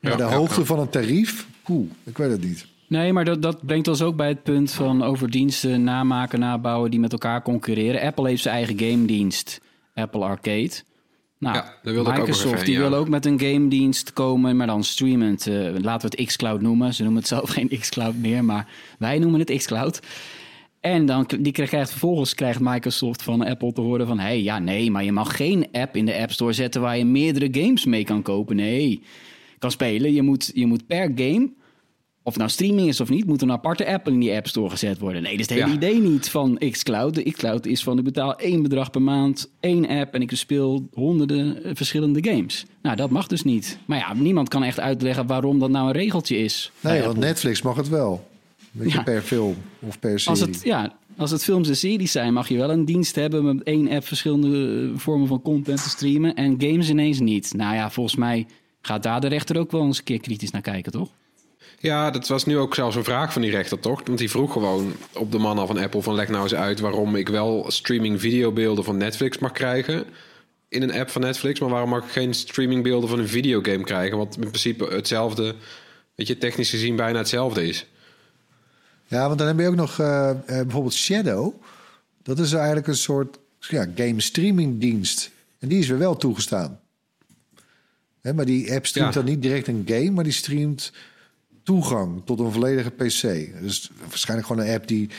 [0.00, 0.66] Maar de ja, hoogte ja.
[0.66, 2.66] van een tarief, poeh, ik weet het niet.
[2.88, 6.90] Nee, maar dat, dat brengt ons ook bij het punt van over diensten namaken, nabouwen
[6.90, 8.00] die met elkaar concurreren.
[8.00, 9.60] Apple heeft zijn eigen game dienst,
[9.94, 10.70] Apple Arcade.
[11.38, 12.80] Nou, Ja, ook Microsoft even die ja.
[12.80, 15.46] wil ook met een game dienst komen, maar dan streamend.
[15.46, 16.94] eh, laten we het xCloud noemen.
[16.94, 20.00] Ze noemen het zelf geen xCloud meer, maar wij noemen het xCloud.
[20.80, 24.18] En dan die krijgt vervolgens krijgt Microsoft van Apple te horen van...
[24.18, 26.80] hé, hey, ja, nee, maar je mag geen app in de App Store zetten...
[26.80, 28.56] waar je meerdere games mee kan kopen.
[28.56, 29.02] Nee,
[29.58, 30.12] kan spelen.
[30.12, 31.52] Je moet, je moet per game,
[32.28, 33.26] of nou streaming is of niet...
[33.26, 35.22] moet een aparte app in die App Store gezet worden.
[35.22, 35.76] Nee, dat is het hele Ja.
[35.76, 37.14] idee niet van xCloud.
[37.14, 40.14] De xCloud is van, ik betaal één bedrag per maand, één app...
[40.14, 42.66] en ik speel honderden eh, verschillende games.
[42.82, 43.78] Nou, dat mag dus niet.
[43.84, 46.70] Maar ja, niemand kan echt uitleggen waarom dat nou een regeltje is.
[46.80, 47.16] Nee, want.
[47.16, 48.26] Netflix mag het wel.
[48.70, 49.02] Weet je, Ja.
[49.02, 50.40] per film of per serie.
[50.40, 53.44] Als het, ja, als het films en series zijn, mag je wel een dienst hebben
[53.44, 57.52] met één app verschillende eh, vormen van content te streamen en games ineens niet.
[57.56, 58.46] Nou ja, volgens mij
[58.80, 61.08] gaat daar de rechter ook wel eens een keer kritisch naar kijken, toch?
[61.80, 64.02] Ja, dat was nu ook zelfs een vraag van die rechter, toch?
[64.04, 66.80] Want die vroeg gewoon op de man al van Apple van leg nou eens uit
[66.80, 70.04] waarom ik wel streaming videobeelden van Netflix mag krijgen
[70.68, 74.18] in een app van Netflix, maar waarom mag ik geen streamingbeelden van een videogame krijgen,
[74.18, 75.54] wat in principe hetzelfde,
[76.14, 77.86] weet je, technisch gezien bijna hetzelfde is.
[79.06, 81.54] Ja, want dan heb je ook nog eh, eh, bijvoorbeeld Shadow.
[82.22, 85.30] Dat is eigenlijk een soort ja, game streaming dienst.
[85.58, 86.80] En die is weer wel toegestaan.
[88.20, 89.20] Hè, maar die app streamt Ja.
[89.20, 90.92] dan niet direct een game, maar die streamt
[91.68, 93.22] toegang tot een volledige PC.
[93.62, 95.10] Dus waarschijnlijk gewoon een app die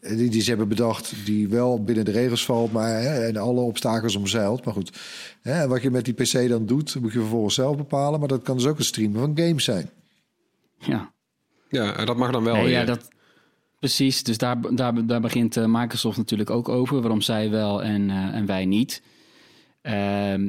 [0.00, 3.60] die, die ze hebben bedacht, die wel binnen de regels valt, maar hè, en alle
[3.60, 4.64] obstakels omzeilt.
[4.64, 4.98] Maar goed,
[5.42, 8.18] hè, wat je met die PC dan doet, moet je vervolgens zelf bepalen.
[8.18, 9.90] Maar dat kan dus ook een streamen van games zijn.
[10.78, 11.12] Ja,
[11.68, 13.08] Ja, en dat mag dan wel Nee, ja, dat,
[13.78, 14.22] precies.
[14.22, 17.00] Dus daar, daar, daar begint eh, Microsoft natuurlijk ook over.
[17.00, 19.02] Waarom zij wel en, eh, en wij niet.
[19.82, 20.48] Ehm,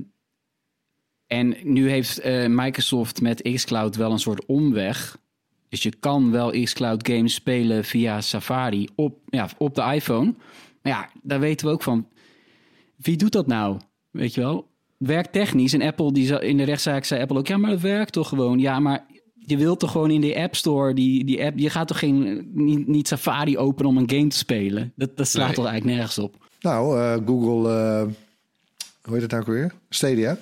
[1.27, 5.19] en nu heeft eh, Microsoft met xCloud wel een soort omweg.
[5.71, 10.33] Dus je kan wel xCloud games spelen via Safari op, ja, op de iPhone.
[10.81, 12.07] Maar ja, daar weten we ook van.
[12.95, 13.79] Wie doet dat nou?
[14.09, 14.67] Weet je wel?
[14.97, 15.73] Werktechnisch.
[15.73, 17.47] En Apple, die in de rechtszaak zei Apple ook...
[17.47, 18.59] Ja, maar dat werkt toch gewoon?
[18.59, 19.05] Ja, maar
[19.35, 20.93] je wilt toch gewoon in de App Store...
[20.93, 24.37] Die, die app, je gaat toch geen, niet, niet Safari openen om een game te
[24.37, 24.93] spelen?
[24.95, 25.55] Dat, dat slaat Nee.
[25.55, 26.35] toch eigenlijk nergens op?
[26.59, 28.01] Nou, eh, Google, eh,
[29.01, 29.73] hoe heet het nou ook weer?
[29.89, 30.37] Stadia.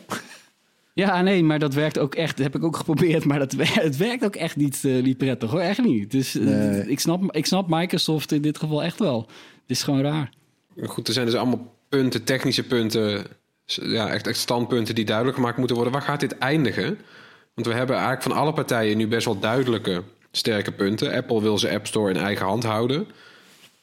[0.99, 2.37] Ja, nee, maar dat werkt ook echt.
[2.37, 5.51] Dat heb ik ook geprobeerd, maar dat, het werkt ook echt niet, eh, niet prettig
[5.51, 5.59] hoor.
[5.59, 6.11] Echt niet.
[6.11, 6.87] Dus eh, Nee.
[6.87, 9.19] ik, snap, ik snap Microsoft in dit geval echt wel.
[9.61, 10.29] Het is gewoon raar.
[10.83, 13.25] Goed, er zijn dus allemaal punten, technische punten,
[13.65, 15.93] ja, echt, echt standpunten die duidelijk gemaakt moeten worden.
[15.93, 16.97] Waar gaat dit eindigen?
[17.53, 21.13] Want we hebben eigenlijk van alle partijen nu best wel duidelijke, sterke punten.
[21.13, 23.07] Apple wil zijn App Store in eigen hand houden.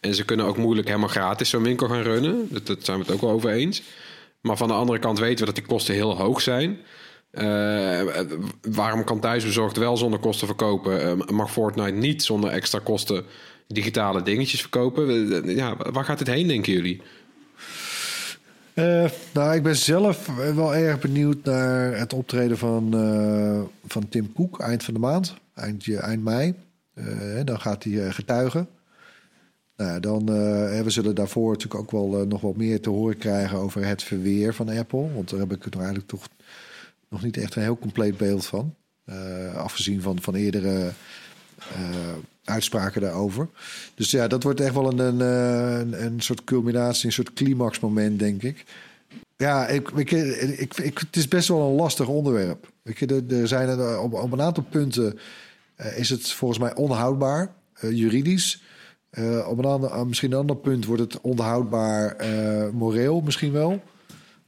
[0.01, 2.49] En ze kunnen ook moeilijk helemaal gratis zo'n winkel gaan runnen.
[2.51, 3.83] Dat, dat zijn we het ook wel over eens.
[4.41, 6.79] Maar van de andere kant weten we dat die kosten heel hoog zijn.
[7.37, 8.21] Eh,
[8.63, 11.03] waarom kan thuisbezorgd wel zonder kosten verkopen?
[11.03, 13.25] Eh, mag Fortnite niet zonder extra kosten
[13.67, 15.55] digitale dingetjes verkopen?
[15.55, 17.03] Ja, waar gaat het heen, denken jullie?
[18.75, 24.33] Eh, nou, ik ben zelf wel erg benieuwd naar het optreden van, eh, van Tim
[24.33, 26.55] Cook eind van de maand, eind, eind mei.
[27.45, 28.69] Dan gaat hij getuigen.
[29.77, 30.27] Nou, dan,
[30.85, 34.55] we zullen daarvoor natuurlijk ook wel nog wat meer te horen krijgen over het verweer
[34.55, 35.13] van Apple.
[35.15, 36.29] Want daar heb ik nou eigenlijk toch
[37.17, 38.75] nog niet echt een heel compleet beeld van.
[39.05, 40.93] Eh, afgezien van, van eerdere
[41.59, 43.49] eh, uitspraken daarover.
[43.95, 47.33] Dus ja, dat wordt echt wel een, een, eh, een, een soort culminatie, een soort
[47.33, 48.65] climaxmoment, denk ik.
[49.37, 50.11] Ja, ik, ik,
[50.77, 52.73] ik, het is best wel een lastig onderwerp.
[52.83, 55.19] Weet je, er, er zijn er, op, op een aantal punten
[55.97, 58.63] is het volgens mij onhoudbaar, juridisch.
[59.47, 62.17] Op een ander, misschien een ander punt wordt het onhoudbaar,
[62.73, 63.83] moreel misschien wel.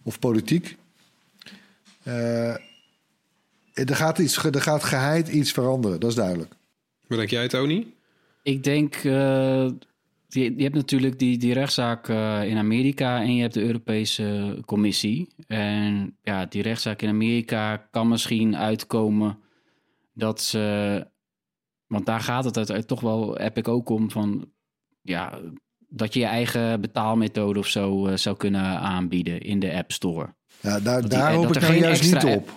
[0.03, 0.77] Of politiek.
[2.09, 2.55] Eh,
[3.73, 6.55] er, gaat iets, er gaat geheid iets veranderen, dat is duidelijk.
[7.07, 7.87] Wat denk jij, Tony?
[8.43, 9.69] Ik denk, eh,
[10.29, 14.59] je, je hebt natuurlijk die, die rechtszaak eh, in Amerika en je hebt de Europese
[14.65, 15.29] Commissie.
[15.47, 19.39] En ja, die rechtszaak in Amerika kan misschien uitkomen
[20.13, 21.07] dat ze,
[21.87, 24.51] want daar gaat het uiteindelijk toch wel, heb ik ook om van,
[25.03, 25.41] ja,
[25.89, 30.37] dat je je eigen betaalmethode of zo zou kunnen aanbieden in de App Store.
[30.61, 32.51] Ja, daar, die- hoop ik nou juist niet app- op.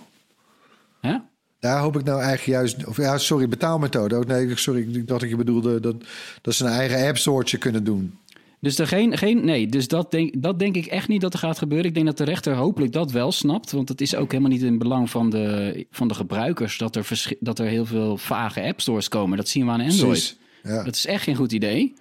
[1.02, 1.18] Hè?
[1.60, 2.88] Daar hoop ik nou eigenlijk juist...
[2.88, 4.18] Of ja, sorry, betaalmethode.
[4.18, 5.96] Oh, nee, sorry, ik dacht dat je bedoelde dat,
[6.42, 8.20] dat ze een eigen app-soortje kunnen doen.
[8.60, 11.40] Dus er geen, geen nee, dus dat denk, dat denk ik echt niet dat er
[11.40, 11.88] gaat gebeuren.
[11.88, 13.72] Ik denk dat de rechter hopelijk dat wel snapt.
[13.72, 17.08] Want het is ook helemaal niet in belang van de, van de gebruikers dat er,
[17.40, 19.38] dat er heel veel vage app stores komen.
[19.38, 20.08] Dat zien we aan Android.
[20.08, 20.38] Precies.
[20.64, 20.84] Ja.
[20.84, 21.94] Dat is echt geen goed idee.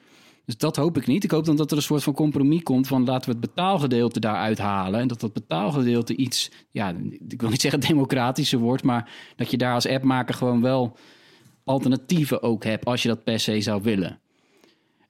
[0.50, 1.24] Dus dat hoop ik niet.
[1.24, 4.20] Ik hoop dan dat er een soort van compromis komt van laten we het betaalgedeelte
[4.20, 5.00] daaruit halen.
[5.00, 6.94] En dat dat betaalgedeelte iets, ja,
[7.28, 10.96] ik wil niet zeggen democratischer wordt, maar dat je daar als appmaker gewoon wel
[11.64, 14.20] alternatieven ook hebt als je dat per se zou willen.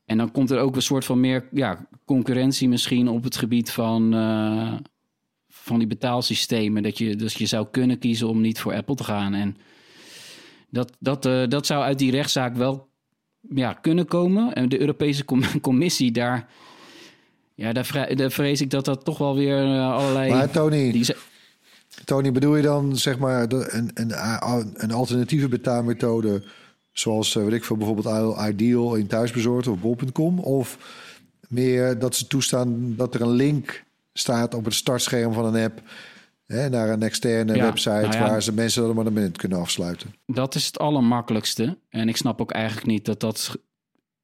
[0.04, 3.70] En dan komt er ook een soort van meer ja, concurrentie misschien op het gebied
[3.70, 4.74] van, eh,
[5.48, 6.82] van die betaalsystemen.
[6.82, 9.34] Dat je, dus je zou kunnen kiezen om niet voor Apple te gaan.
[9.34, 9.56] En
[10.70, 12.89] dat, dat, eh, dat zou uit die rechtszaak wel
[13.40, 14.52] ja, kunnen komen.
[14.52, 16.48] En de Europese com- Commissie, daar,
[17.54, 20.30] ja, daar, vre- daar vrees ik dat dat toch wel weer eh, allerlei...
[20.30, 21.14] Maar Tony, die,
[22.04, 24.12] Tony, bedoel je dan zeg maar een, een,
[24.82, 26.42] een alternatieve betaalmethode...
[26.92, 30.38] zoals, eh, weet ik veel, bijvoorbeeld Ideal in thuisbezorgd of bol.com...
[30.38, 30.78] of
[31.48, 35.82] meer dat ze toestaan dat er een link staat op het startscherm van een app...
[36.52, 38.28] Hè, naar een externe Ja, website nou ja.
[38.28, 40.14] waar ze mensen een abonnement kunnen afsluiten.
[40.26, 41.78] Dat is het allermakkelijkste.
[41.88, 43.58] En ik snap ook eigenlijk niet dat dat...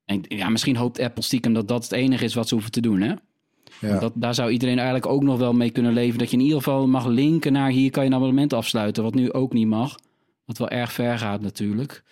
[0.04, 2.80] en Ja, misschien hoopt Apple stiekem dat dat het enige is wat ze hoeven te
[2.80, 3.14] doen, hè?
[3.80, 3.98] Ja.
[3.98, 6.18] Dat, daar zou iedereen eigenlijk ook nog wel mee kunnen leven.
[6.18, 9.02] Dat je in ieder geval mag linken naar hier kan je een abonnement afsluiten.
[9.02, 9.98] Wat nu ook niet mag.
[10.44, 12.02] Wat wel erg ver gaat natuurlijk.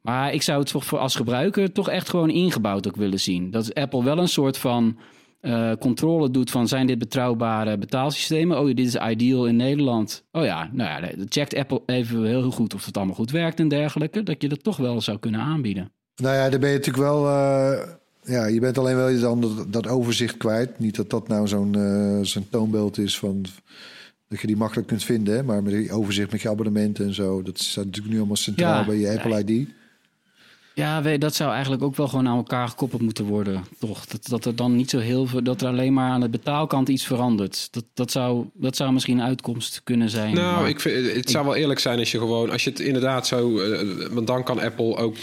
[0.00, 3.50] Maar ik zou het toch voor als gebruiker toch echt gewoon ingebouwd ook willen zien.
[3.50, 4.98] Dat Apple wel een soort van
[5.40, 8.58] eh, controle doet van zijn dit betrouwbare betaalsystemen.
[8.60, 10.24] Oh, dit is ideal in Nederland.
[10.32, 13.60] Oh ja, nou ja, dan checkt Apple even heel goed of het allemaal goed werkt
[13.60, 14.22] en dergelijke.
[14.22, 15.90] Dat je dat toch wel zou kunnen aanbieden.
[16.16, 17.26] Nou ja, dan ben je natuurlijk wel.
[17.28, 17.88] eh,
[18.22, 20.78] ja, je bent alleen wel dan dat, dat overzicht kwijt.
[20.78, 23.44] Niet dat dat nou zo'n eh, zo'n toonbeeld is van.
[24.28, 27.14] Dat je die makkelijk kunt vinden, hè, maar met die overzicht met je abonnementen en
[27.14, 27.42] zo.
[27.42, 29.68] Dat staat natuurlijk nu allemaal centraal Ja, bij je Apple ID.
[30.76, 34.06] Ja, we- dat zou eigenlijk ook wel gewoon aan elkaar gekoppeld moeten worden, toch?
[34.06, 36.88] Dat, dat er dan niet zo heel veel, dat er alleen maar aan de betaalkant
[36.88, 37.68] iets verandert.
[37.70, 40.34] Dat, dat, zou, dat zou misschien een uitkomst kunnen zijn.
[40.34, 43.26] Nou, ik vind, het zou wel eerlijk zijn als je gewoon, als je het inderdaad
[43.26, 45.16] zo, eh, want dan kan Apple ook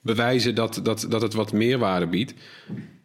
[0.00, 2.34] bewijzen dat, dat, dat het wat meerwaarde biedt.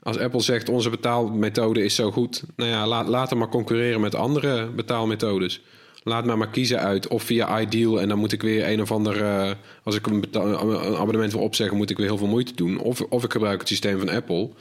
[0.02, 4.02] Als Apple zegt onze betaalmethode is zo goed, nou ja, laat, laat hem maar concurreren
[4.02, 5.62] met andere betaalmethodes.
[6.04, 8.92] Laat mij maar kiezen uit of via Ideal en dan moet ik weer een of
[8.92, 9.52] ander, eh,
[9.84, 10.26] als ik een,
[10.98, 12.80] abonnement wil opzeggen, moet ik weer heel veel moeite doen.
[12.80, 14.48] Of, of ik gebruik het systeem van Apple.
[14.48, 14.52] Dan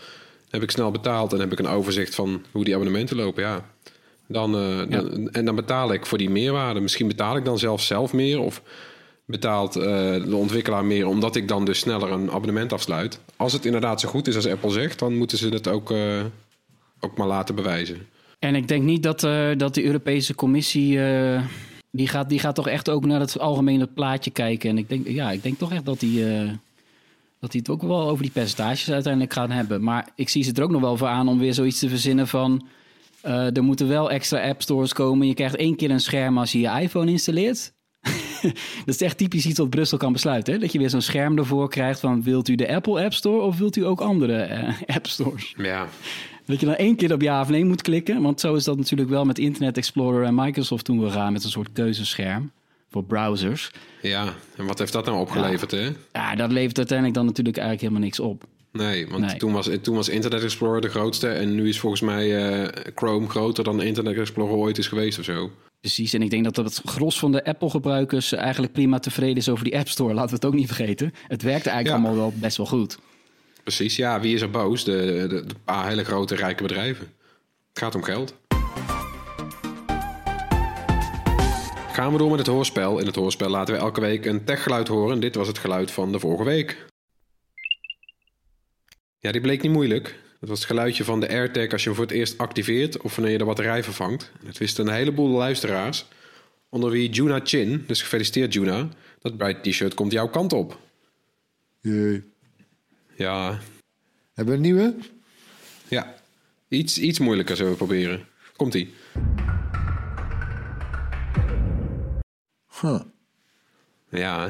[0.50, 3.42] heb ik snel betaald en heb ik een overzicht van hoe die abonnementen lopen.
[3.42, 3.64] Ja,
[4.26, 6.81] dan, eh, dan- en dan betaal ik voor die meerwaarde.
[6.81, 8.62] Misschien betaal ik dan zelf zelf meer of
[9.24, 9.83] betaalt eh,
[10.24, 13.20] de ontwikkelaar meer omdat ik dan dus sneller een abonnement afsluit.
[13.37, 16.24] Als het inderdaad zo goed is als Apple zegt, dan moeten ze het ook, eh,
[17.00, 18.07] ook maar laten bewijzen.
[18.42, 21.05] En ik denk niet dat, eh, dat de Europese Commissie.
[21.05, 21.42] eh,
[21.90, 24.70] die, gaat, die gaat toch echt ook naar het algemene plaatje kijken.
[24.70, 26.35] En ik denk, ja, ik denk toch echt dat die.
[26.35, 26.50] eh,
[27.40, 29.83] dat die het ook wel over die percentages uiteindelijk gaan hebben.
[29.83, 32.28] Maar ik zie ze er ook nog wel voor aan om weer zoiets te verzinnen
[32.28, 32.66] van.
[33.22, 35.26] er moeten wel extra app stores komen.
[35.26, 37.72] Je krijgt één keer een scherm als je je iPhone installeert.
[38.87, 40.52] dat is echt typisch iets wat Brussel kan besluiten.
[40.55, 40.59] Hè?
[40.59, 42.22] Dat je weer zo'n scherm ervoor krijgt van...
[42.22, 45.55] wilt u de Apple App Store of wilt u ook andere eh, app stores?
[45.57, 45.88] Ja,
[46.46, 48.22] Dat je dan één keer op ja of nee moet klikken.
[48.22, 51.44] Want zo is dat natuurlijk wel met Internet Explorer en Microsoft toen we gaan met
[51.44, 52.50] een soort keuzescherm
[52.90, 53.70] voor browsers.
[54.02, 54.35] ja.
[54.57, 55.88] En wat heeft dat nou opgeleverd, hè?
[56.12, 58.44] Ja, dat levert uiteindelijk dan natuurlijk eigenlijk helemaal niks op.
[58.72, 59.37] Nee, want Nee.
[59.37, 61.28] Toen, was, toen was Internet Explorer de grootste.
[61.28, 65.24] En nu is volgens mij eh, Chrome groter dan Internet Explorer ooit is geweest of
[65.24, 65.50] zo.
[65.81, 69.64] Precies, en ik denk dat het gros van de Apple-gebruikers eigenlijk prima tevreden is over
[69.64, 70.14] die App Store.
[70.14, 71.12] Laten we het ook niet vergeten.
[71.28, 71.92] Het werkt eigenlijk Ja.
[71.92, 72.98] allemaal wel best wel goed.
[73.62, 74.20] Precies, ja.
[74.20, 74.85] Wie is er boos?
[74.85, 77.12] De, de, de paar hele grote rijke bedrijven.
[77.68, 78.35] Het gaat om geld.
[81.92, 82.98] Gaan we door met het hoorspel.
[82.98, 85.20] In het hoorspel laten we elke week een techgeluid horen.
[85.20, 86.85] Dit was het geluid van de vorige week.
[89.18, 90.20] Ja, die bleek niet moeilijk.
[90.40, 93.14] Dat was het geluidje van de AirTag als je hem voor het eerst activeert of
[93.14, 94.31] wanneer je de batterij vervangt.
[94.44, 96.07] Het wisten een heleboel luisteraars,
[96.68, 98.88] onder wie Juna Chin, dus gefeliciteerd Juna.
[99.20, 100.79] Dat Bright T-shirt komt jouw kant op.
[101.81, 102.32] Jee.
[103.16, 103.59] Ja,
[104.35, 104.94] Hebben we een nieuwe?
[105.88, 106.14] ja.
[106.68, 108.27] Iets, iets moeilijker zullen we proberen.
[108.57, 108.94] Komt-ie.
[112.81, 113.01] Huh.
[114.09, 114.44] Ja,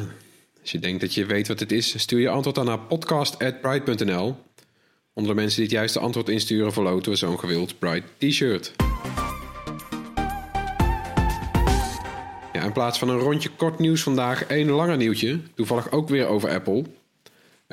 [0.60, 4.36] als je denkt dat je weet wat het is, stuur je antwoord dan naar podcast.bright.nl.
[5.12, 8.72] Onder de mensen die het juiste antwoord insturen, verloten we zo'n gewild Bright T-shirt.
[12.52, 15.40] Ja, in plaats van een rondje kort nieuws vandaag, één langer nieuwtje.
[15.54, 16.84] Toevallig ook weer over Apple.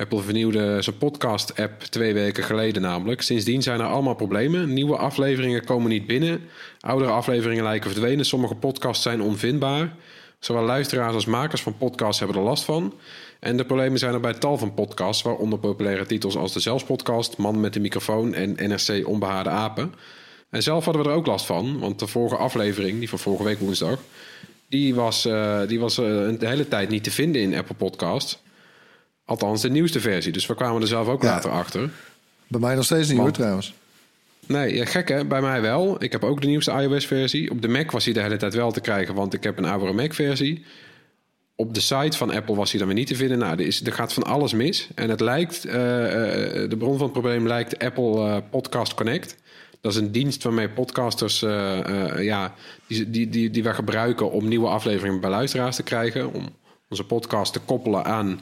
[0.00, 3.22] Apple vernieuwde zijn podcast-app twee weken geleden namelijk.
[3.22, 4.72] Sindsdien zijn er allemaal problemen.
[4.72, 6.40] Nieuwe afleveringen komen niet binnen.
[6.80, 8.24] Oudere afleveringen lijken verdwenen.
[8.24, 9.94] Sommige podcasts zijn onvindbaar.
[10.38, 12.94] Zowel luisteraars als makers van podcasts hebben er last van.
[13.40, 17.36] En de problemen zijn er bij tal van podcasts, waaronder populaire titels als de Zelfspodcast,
[17.36, 19.94] Man met de microfoon en NRC Onbehaarde Apen.
[20.50, 23.44] En zelf hadden we er ook last van, want de vorige aflevering, die van vorige
[23.44, 23.98] week woensdag,
[24.68, 26.04] die was, eh, die was eh,
[26.38, 28.38] de hele tijd niet te vinden in Apple Podcasts.
[29.30, 30.32] Althans, de nieuwste versie.
[30.32, 31.28] Dus we kwamen er zelf ook Ja.
[31.28, 31.90] later achter.
[32.46, 33.74] Bij mij nog steeds niet hoor trouwens.
[34.46, 35.24] Nee, ja, gek hè?
[35.24, 36.02] Bij mij wel.
[36.02, 37.50] Ik heb ook de nieuwste iOS-versie.
[37.50, 39.64] Op de Mac was hij de hele tijd wel te krijgen, want ik heb een
[39.64, 40.64] oudere Mac-versie.
[41.54, 43.38] Op de site van Apple was hij dan weer niet te vinden.
[43.38, 44.88] Nou, er, is, er gaat van alles mis.
[44.94, 49.36] En het lijkt, eh, eh, de bron van het probleem lijkt Apple eh, Podcast Connect.
[49.80, 51.40] Dat is een dienst waarmee podcasters,
[52.18, 52.54] ja,
[52.86, 56.32] die, die, die, die we gebruiken om nieuwe afleveringen bij luisteraars te krijgen.
[56.32, 56.48] Om
[56.88, 58.40] onze podcast te koppelen aan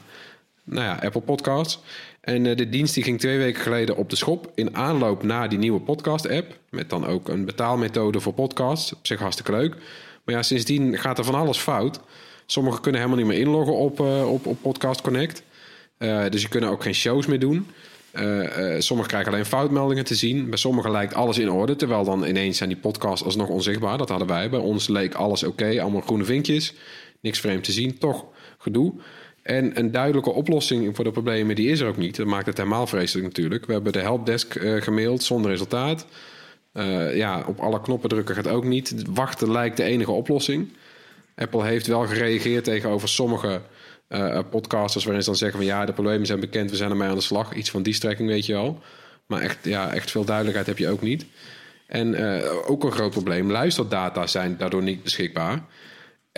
[0.69, 1.79] nou ja, Apple Podcasts.
[2.21, 5.49] En eh, de dienst die ging twee weken geleden op de schop in aanloop naar
[5.49, 6.57] die nieuwe podcast-app.
[6.69, 8.93] Met dan ook een betaalmethode voor podcasts.
[8.93, 9.75] Op zich hartstikke leuk.
[10.23, 11.99] Maar ja, sindsdien gaat er van alles fout.
[12.45, 15.43] Sommigen kunnen helemaal niet meer inloggen op, eh, op, op Podcast Connect.
[15.97, 17.67] Eh, dus je kunnen ook geen shows meer doen.
[18.77, 20.49] Sommigen krijgen alleen foutmeldingen te zien.
[20.49, 21.75] Bij sommigen lijkt alles in orde.
[21.75, 23.97] Terwijl dan ineens zijn die podcasts alsnog onzichtbaar.
[23.97, 24.49] Dat hadden wij.
[24.49, 25.81] Bij ons leek alles oké.
[25.81, 26.73] allemaal groene vinkjes.
[27.21, 27.97] Niks vreemd te zien.
[27.97, 28.25] Toch
[28.57, 28.93] gedoe.
[29.49, 32.15] En een duidelijke oplossing voor de problemen die is er ook niet.
[32.15, 33.65] Dat maakt het helemaal vreselijk natuurlijk.
[33.65, 36.05] We hebben de helpdesk eh, gemaild zonder resultaat.
[36.73, 39.03] Eh, ja, op alle knoppen drukken gaat ook niet.
[39.13, 40.69] Wachten lijkt de enige oplossing.
[41.35, 43.61] Apple heeft wel gereageerd tegenover sommige
[44.07, 45.03] eh, podcasters...
[45.03, 46.69] waarin ze dan zeggen van ja, de problemen zijn bekend...
[46.69, 47.53] we zijn ermee aan de slag.
[47.53, 48.79] Iets van die strekking weet je al.
[49.25, 51.25] Maar echt, ja, echt veel duidelijkheid heb je ook niet.
[51.87, 52.15] En
[52.65, 55.63] ook een groot probleem, luisterdata zijn daardoor niet beschikbaar.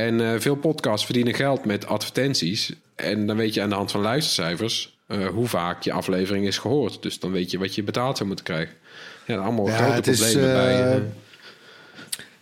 [0.05, 2.73] En eh, veel podcasts verdienen geld met advertenties.
[2.95, 4.97] En dan weet je aan de hand van luistercijfers...
[5.07, 7.01] eh, hoe vaak je aflevering is gehoord.
[7.01, 8.75] Dus dan weet je wat je betaald zou moeten krijgen.
[9.25, 10.73] Ja, allemaal Ja, grote het is, problemen bij...
[10.83, 11.01] eh, eh,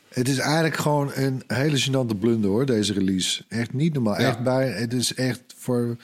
[0.10, 3.43] Het is eigenlijk gewoon een hele gênante blunder hoor, deze release.
[3.49, 4.20] Echt niet normaal.
[4.22, 4.28] Ja.
[4.28, 5.97] Echt bij, het is echt voor...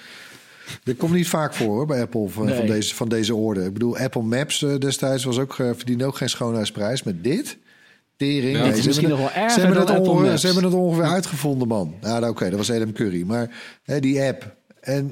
[0.83, 2.55] Dit komt niet vaak voor hoor, bij Apple van, Nee.
[2.55, 3.65] van, deze, van deze orde.
[3.65, 7.03] Ik bedoel, Apple Maps destijds was ook, verdiende ook geen schoonheidsprijs.
[7.03, 7.57] Met dit,
[8.17, 8.55] tering.
[8.55, 9.95] Ja, nee, het is ze misschien hebben nog wel het- erger ze hebben dan het
[9.95, 10.41] Apple ongeveer- Maps.
[10.41, 11.95] Ze hebben het ongeveer uitgevonden, man.
[12.01, 13.23] Ja, nou, oké, dat was Adam Curry.
[13.23, 13.49] Maar
[13.83, 14.55] hè, die app.
[14.81, 15.07] En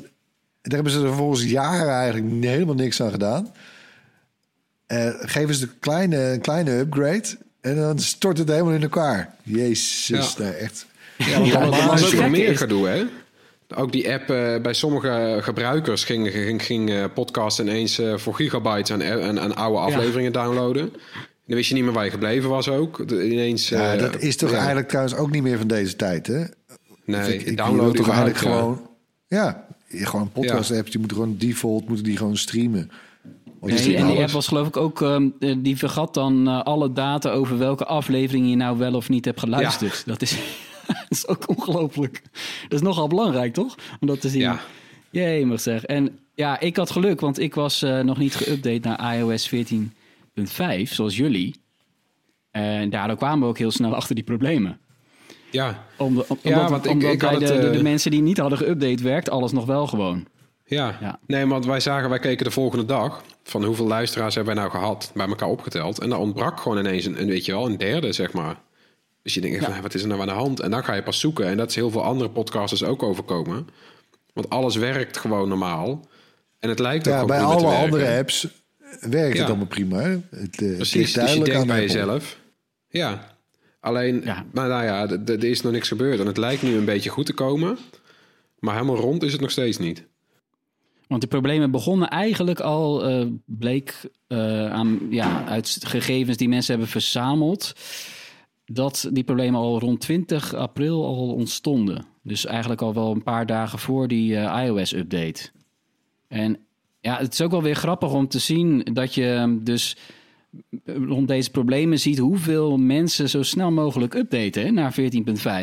[0.61, 3.51] daar hebben ze er vervolgens jaren eigenlijk helemaal niks aan gedaan.
[4.87, 7.23] Eh, geven ze een kleine, een kleine upgrade.
[7.61, 9.35] En dan stort het helemaal in elkaar.
[9.43, 10.43] Jezus, Ja.
[10.43, 10.85] daar echt.
[11.17, 13.03] Ja, want Ja, was het ook nog meer gedoe, hè?
[13.75, 18.35] Ook die app eh, bij sommige gebruikers ging, ging, ging eh, podcast ineens eh, voor
[18.35, 20.93] gigabytes aan, aan, aan oude afleveringen downloaden.
[21.45, 23.07] Dan wist je niet meer waar je gebleven was ook.
[23.07, 24.55] De- ineens, Ja, eh, dat is toch ja.
[24.57, 26.43] eigenlijk trouwens ook niet meer van deze tijd, hè?
[27.05, 28.49] Nee, Of ik, ik download toch eigenlijk ja.
[28.49, 28.89] gewoon...
[29.27, 32.91] Ja, je- gewoon podcast-apps, die moeten gewoon default moeten die gewoon streamen.
[33.59, 36.13] Want Nee, die en die alles- app was geloof ik ook, ehm, eh, die vergat
[36.13, 40.03] dan eh, alle data over welke aflevering je nou wel of niet hebt geluisterd.
[40.05, 40.31] Dat, is,
[40.87, 42.21] dat is ook ongelooflijk.
[42.63, 43.75] Dat is nogal belangrijk, toch?
[43.99, 44.41] Om dat te zien.
[44.41, 44.59] Ja.
[45.09, 45.83] Jee, mag zeg.
[45.85, 49.49] En ja, ik had geluk, want ik was eh, nog niet geüpdate naar iOS
[50.39, 51.55] 14.5, zoals jullie.
[52.51, 54.79] En daardoor kwamen we ook heel snel achter die problemen.
[55.51, 57.73] Ja, Om, om- Ja, omdat want ik- omdat ik bij had de, het, de, eh,
[57.77, 60.25] de mensen die niet hadden geüpdate, werkt alles nog wel gewoon.
[60.65, 60.97] ja.
[61.01, 61.19] Ja.
[61.27, 64.75] Nee, want wij zagen, wij keken de volgende dag van hoeveel luisteraars hebben wij nou
[64.77, 65.99] gehad, bij elkaar opgeteld.
[65.99, 68.55] En dan ontbrak gewoon ineens een, een weet je wel, een derde, zeg maar.
[69.21, 70.59] Dus je denkt, van, wat is er nou aan de hand?
[70.59, 71.45] En dan ga je pas zoeken.
[71.47, 73.67] En dat is heel veel andere podcasters ook overkomen.
[74.33, 76.07] Want alles werkt gewoon normaal.
[76.59, 78.47] En het lijkt ook Ja, bij alle andere apps
[78.99, 79.39] werkt Ja.
[79.39, 79.99] het allemaal prima.
[79.99, 80.09] Hè?
[80.09, 81.97] Het, eh, het Precies, dus je duidelijk denkt aan bij Apple.
[81.99, 82.39] jezelf.
[82.89, 83.35] Ja,
[83.79, 84.45] alleen, Ja.
[84.51, 86.19] Maar nou ja, er is nog niks gebeurd.
[86.19, 87.77] En het lijkt nu een beetje goed te komen.
[88.59, 90.05] Maar helemaal rond is het nog steeds niet.
[91.07, 96.71] Want de problemen begonnen eigenlijk al, eh, bleek eh, aan, ja, uit gegevens die mensen
[96.71, 97.73] hebben verzameld,
[98.65, 102.05] dat die problemen al rond 20 april al ontstonden.
[102.23, 105.49] Dus eigenlijk al wel een paar dagen voor die eh, iOS-update.
[106.27, 106.57] En
[107.03, 109.97] ja, het is ook wel weer grappig om te zien dat je ehm, dus
[110.85, 114.95] rond deze problemen ziet hoeveel mensen zo snel mogelijk updaten hè, naar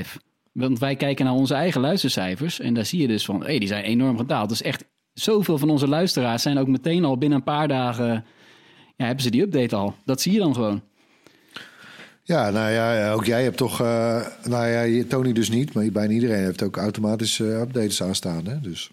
[0.05, 0.17] 14.5.
[0.53, 3.69] Want wij kijken naar onze eigen luistercijfers en daar zie je dus van, hé, die
[3.69, 4.49] zijn enorm gedaald.
[4.49, 8.25] Dus echt zoveel van onze luisteraars zijn ook meteen al binnen een paar dagen,
[8.97, 9.95] ja, hebben ze die update al.
[10.05, 10.83] Dat zie je dan gewoon.
[12.23, 13.81] Ja, nou ja, ook jij hebt toch...
[13.81, 18.47] eh, nou ja, Tony dus niet, maar bijna iedereen heeft ook automatisch eh, updates aanstaan.
[18.47, 18.61] Hè?
[18.61, 18.91] Dus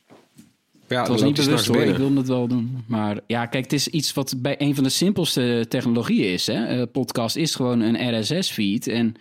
[0.88, 2.84] Ja, Het was niet bewust hoor, ik wilde het wel doen.
[2.88, 6.48] Maar ja, kijk, het is iets wat bij een van de simpelste technologieën is.
[6.48, 6.66] Hè?
[6.66, 9.16] Eh, podcast is gewoon een RSS-feed en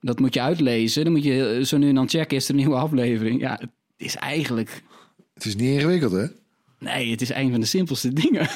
[0.00, 1.04] dat moet je uitlezen.
[1.04, 3.40] Dan moet je eh, zo nu en dan checken, is er een nieuwe aflevering?
[3.40, 4.82] Ja, het is eigenlijk...
[5.34, 6.26] het is niet ingewikkeld, hè?
[6.78, 8.48] Nee, het is een van de simpelste dingen.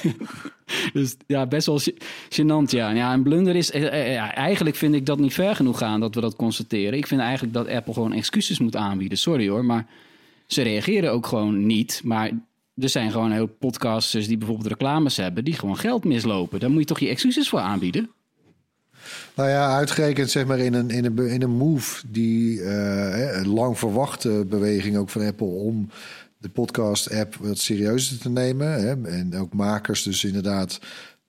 [0.92, 1.96] dus ja, best wel gê-
[2.28, 2.90] gênant, ja.
[2.90, 3.70] ja een blunder is...
[3.70, 6.98] eh, ja, eigenlijk vind ik dat niet ver genoeg gaan dat we dat constateren.
[6.98, 9.18] Ik vind eigenlijk dat Apple gewoon excuses moet aanbieden.
[9.18, 9.86] Sorry hoor, maar
[10.46, 12.00] ze reageren ook gewoon niet.
[12.04, 12.30] Maar
[12.76, 15.44] er zijn gewoon heel podcasters die bijvoorbeeld reclames hebben...
[15.44, 16.60] die gewoon geld mislopen.
[16.60, 18.10] Daar moet je toch je excuses voor aanbieden?
[19.34, 23.78] Nou ja, uitgerekend zeg maar in een, in een, in een move die een lang
[23.78, 25.90] verwachte beweging ook van Apple om
[26.38, 28.72] de podcast-app wat serieuzer te nemen.
[28.72, 30.80] Hè, en ook makers dus inderdaad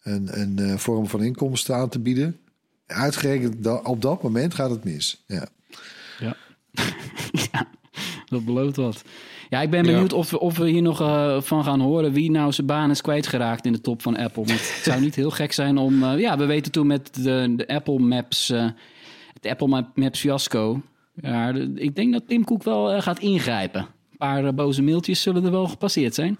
[0.03, 2.37] een, een eh, vorm van inkomsten aan te bieden.
[2.85, 5.23] Uitgerekend op dat moment gaat het mis.
[5.27, 5.47] Ja.
[8.35, 9.03] dat belooft wat.
[9.49, 12.31] Ja, ik ben benieuwd of, we, of we hier nog eh, van gaan horen wie
[12.31, 14.43] nou zijn baan is kwijtgeraakt in de top van Apple.
[14.45, 16.03] Want het zou niet heel gek zijn om...
[16.03, 18.65] eh, ja, we weten toen met de, de Apple Maps, eh,
[19.33, 20.81] het Apple Ma- Maps fiasco.
[21.21, 23.81] Ja, de- ik denk dat Tim Cook wel gaat ingrijpen.
[23.81, 26.37] Een paar boze mailtjes zullen er wel gepasseerd zijn.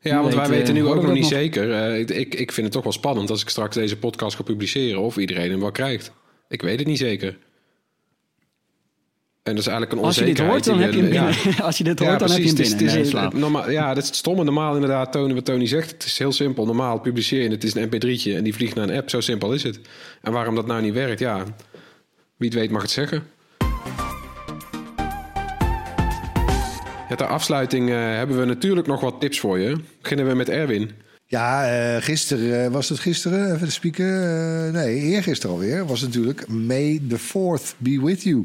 [0.00, 1.94] Ja, want wij weten nu ook nog niet zeker.
[1.98, 5.00] Ik, ik, ik vind het toch wel spannend als ik straks deze podcast ga publiceren...
[5.00, 6.12] of iedereen hem wel krijgt.
[6.48, 7.38] Ik weet het niet zeker.
[9.46, 10.66] En dat is eigenlijk een Als je dit onzekerheid.
[10.66, 11.64] hoort, dan heb je hem die we- binnen.
[11.68, 12.76] Als je dit hoort, dan heb je hem precies.
[12.76, 12.96] binnen.
[12.96, 14.44] Het is, Nee, het is, normaal, ja, dat is het stomme.
[14.44, 15.90] Normaal inderdaad, Tony, wat Tony zegt.
[15.90, 16.66] Het is heel simpel.
[16.66, 17.64] Normaal publiceer je het.
[17.64, 19.10] Is een mp3'tje en die vliegt naar een app.
[19.10, 19.80] Zo simpel is het.
[20.22, 21.44] En waarom dat nou niet werkt, ja...
[22.36, 23.22] Wie het weet mag het zeggen.
[27.08, 29.76] Ja, ter afsluiting eh, hebben we natuurlijk nog wat tips voor je.
[30.02, 30.90] Beginnen we met Erwin.
[31.26, 31.66] Ja,
[31.96, 34.22] eh, gisteren eh, was het gisteren, even de speaker.
[34.66, 35.86] eh, nee, eergisteren alweer.
[35.86, 38.44] Was het natuurlijk May the 4th be with you.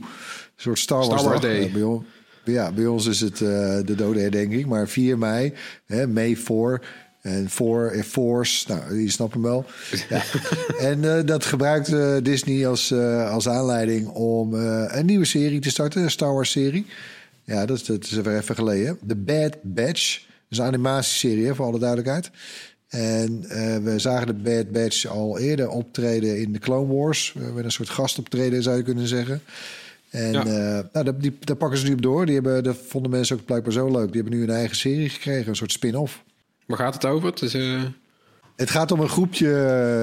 [0.62, 1.52] Een soort Star Wars, Star Wars dag.
[1.52, 1.72] Day.
[1.72, 2.06] Bij, on-
[2.44, 3.48] ja, bij ons is het eh,
[3.86, 5.54] de dode herdenking, maar 4 mei,
[5.86, 6.82] hè, May 4.
[7.22, 9.66] En voor eh, Force, nou, die snappen hem wel.
[10.10, 10.24] Ja.
[10.90, 11.92] en eh, dat gebruikt
[12.26, 12.94] Disney als,
[13.30, 16.86] als aanleiding om een nieuwe serie te starten, een Star Wars serie.
[17.44, 18.98] Ja, dat, is- dat is weer even geleden.
[19.08, 20.20] The Bad Batch.
[20.20, 22.30] Dat is een animatieserie, hè, voor alle duidelijkheid.
[22.90, 23.42] En
[23.84, 27.34] we zagen de Bad Batch al eerder optreden in de Clone Wars.
[27.54, 29.42] Met een soort gastoptreden, zou je kunnen zeggen.
[30.12, 30.46] En Ja.
[30.46, 32.26] eh, nou, daar, die, daar pakken ze nu op door.
[32.26, 34.12] Die hebben, dat vonden mensen ook blijkbaar zo leuk.
[34.12, 36.24] Die hebben nu een eigen serie gekregen, een soort spin-off.
[36.66, 37.30] Waar gaat het over?
[37.30, 37.82] Het is, eh,
[38.56, 39.54] Het gaat om een groepje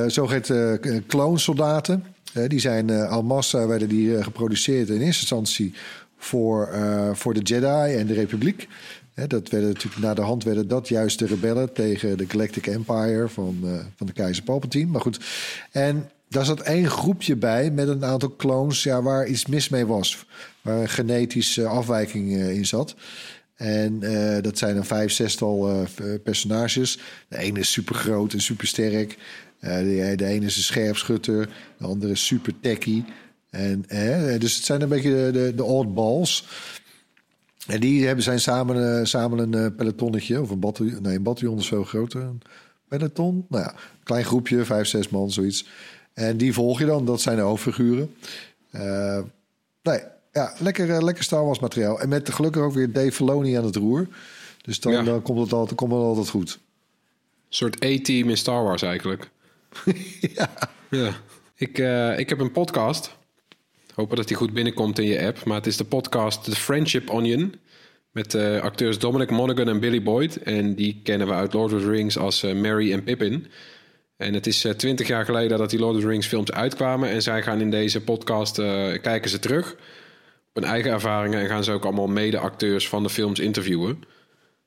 [0.05, 2.05] eh, zogeheten uh, kloonsoldaten.
[2.47, 5.75] Die zijn al massa werden die geproduceerd in eerste instantie
[6.19, 6.69] voor,
[7.13, 8.69] voor de Jedi en de Republiek.
[9.27, 13.29] Dat werden natuurlijk na de hand werden dat juist de rebellen tegen de Galactic Empire
[13.29, 13.57] van,
[13.97, 14.91] van de keizer Palpatine.
[14.91, 15.21] Maar goed,
[15.71, 19.87] en daar zat één groepje bij met een aantal clones ja, waar iets mis mee
[19.87, 20.27] was.
[20.63, 22.95] Waar een genetische afwijking eh, in zat.
[23.57, 25.85] En eh, dat zijn een vijf, zestal eh,
[26.25, 26.99] personages.
[27.29, 29.19] De ene is super groot en super sterk.
[29.61, 31.49] de, ene is een scherpschutter.
[31.79, 33.05] De andere is super techie.
[33.51, 36.47] En, eh, dus het zijn een beetje de, de, de oddballs.
[37.67, 40.41] En die hebben, zijn samen, eh, samen een eh, pelotonnetje.
[40.41, 41.03] Of een bataljon.
[41.03, 42.23] Nee, een bataljon is veel groter.
[42.23, 42.41] Een
[42.89, 43.47] peloton.
[43.49, 44.65] Nou ja, klein groepje.
[44.65, 45.67] Vijf, zes man, zoiets.
[46.19, 47.05] En die volg je dan.
[47.05, 48.15] Dat zijn de hoofdfiguren.
[48.71, 49.19] Eh,
[49.83, 50.01] nee,
[50.33, 52.01] ja, lekker, eh, lekker Star Wars materiaal.
[52.01, 54.07] En met gelukkig ook weer Dave Filoni aan het roer.
[54.63, 55.03] Dus dan, Ja.
[55.03, 56.51] dan komt, het altijd, komt het altijd goed.
[57.49, 59.31] een soort A-team in Star Wars eigenlijk.
[60.35, 60.51] ja.
[60.91, 61.13] Ja.
[61.55, 63.17] Ik, eh, ik heb een podcast.
[63.95, 65.45] Hopen dat die goed binnenkomt in je app.
[65.45, 67.55] Maar het is de podcast The Friendship Onion.
[68.11, 70.43] Met eh, acteurs Dominic Monaghan en Billy Boyd.
[70.43, 73.47] En die kennen we uit Lord of the Rings als Merry en Pippin.
[74.19, 77.09] En het is twintig jaar geleden dat die Lord of the Rings films uitkwamen.
[77.09, 78.67] En zij gaan in deze podcast, eh,
[79.03, 79.73] kijken ze terug
[80.49, 81.41] op hun eigen ervaringen.
[81.41, 84.05] En gaan ze ook allemaal mede-acteurs van de films interviewen.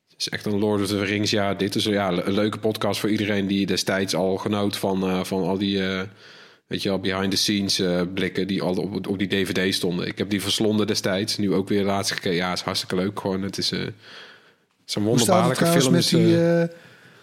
[0.09, 1.57] Het is echt een Lord of the Rings jaar.
[1.57, 5.43] Dit is ja, een leuke podcast voor iedereen die destijds al genoot van, eh, van
[5.43, 5.83] al die...
[5.87, 6.01] eh,
[6.71, 10.07] weet je wel, behind the scenes eh, blikken die al op, op die DVD stonden.
[10.07, 11.37] Ik heb die verslonden destijds.
[11.37, 12.35] Nu ook weer laatst gekeken.
[12.35, 13.41] Ja, is hartstikke leuk gewoon.
[13.41, 13.93] Het is, eh het
[14.87, 15.91] is een wonderbaarlijke film.
[15.91, 16.69] met die, eh, eh,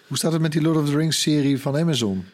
[0.09, 2.25] hoe staat het met die Lord of the Rings serie van Amazon?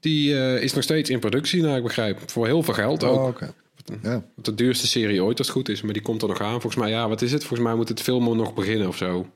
[0.00, 2.30] die eh, is nog steeds in productie, naar ik begrijp.
[2.30, 3.16] Voor heel veel geld ook.
[3.18, 3.54] Oh, oké.
[4.02, 4.24] Ja.
[4.34, 5.82] Wat De duurste serie ooit, als het goed is.
[5.82, 6.50] Maar die komt er nog aan.
[6.60, 7.40] Volgens mij, ja, wat is het?
[7.44, 9.30] Volgens mij moet het filmen nog beginnen of zo.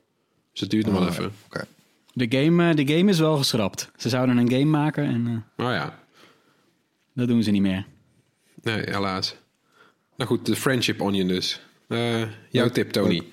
[0.51, 1.31] Dus het duurt nog wel Oh, even.
[1.45, 1.65] oké.
[2.13, 3.91] De game, eh, de game is wel geschrapt.
[3.97, 5.99] Ze zouden een game maken en eh, Maar ja,
[7.13, 7.85] dat doen ze niet meer.
[8.63, 9.35] nee, helaas.
[10.17, 11.61] Nou goed, de Friendship Onion dus.
[11.87, 13.23] Eh, jouw tip, Tony.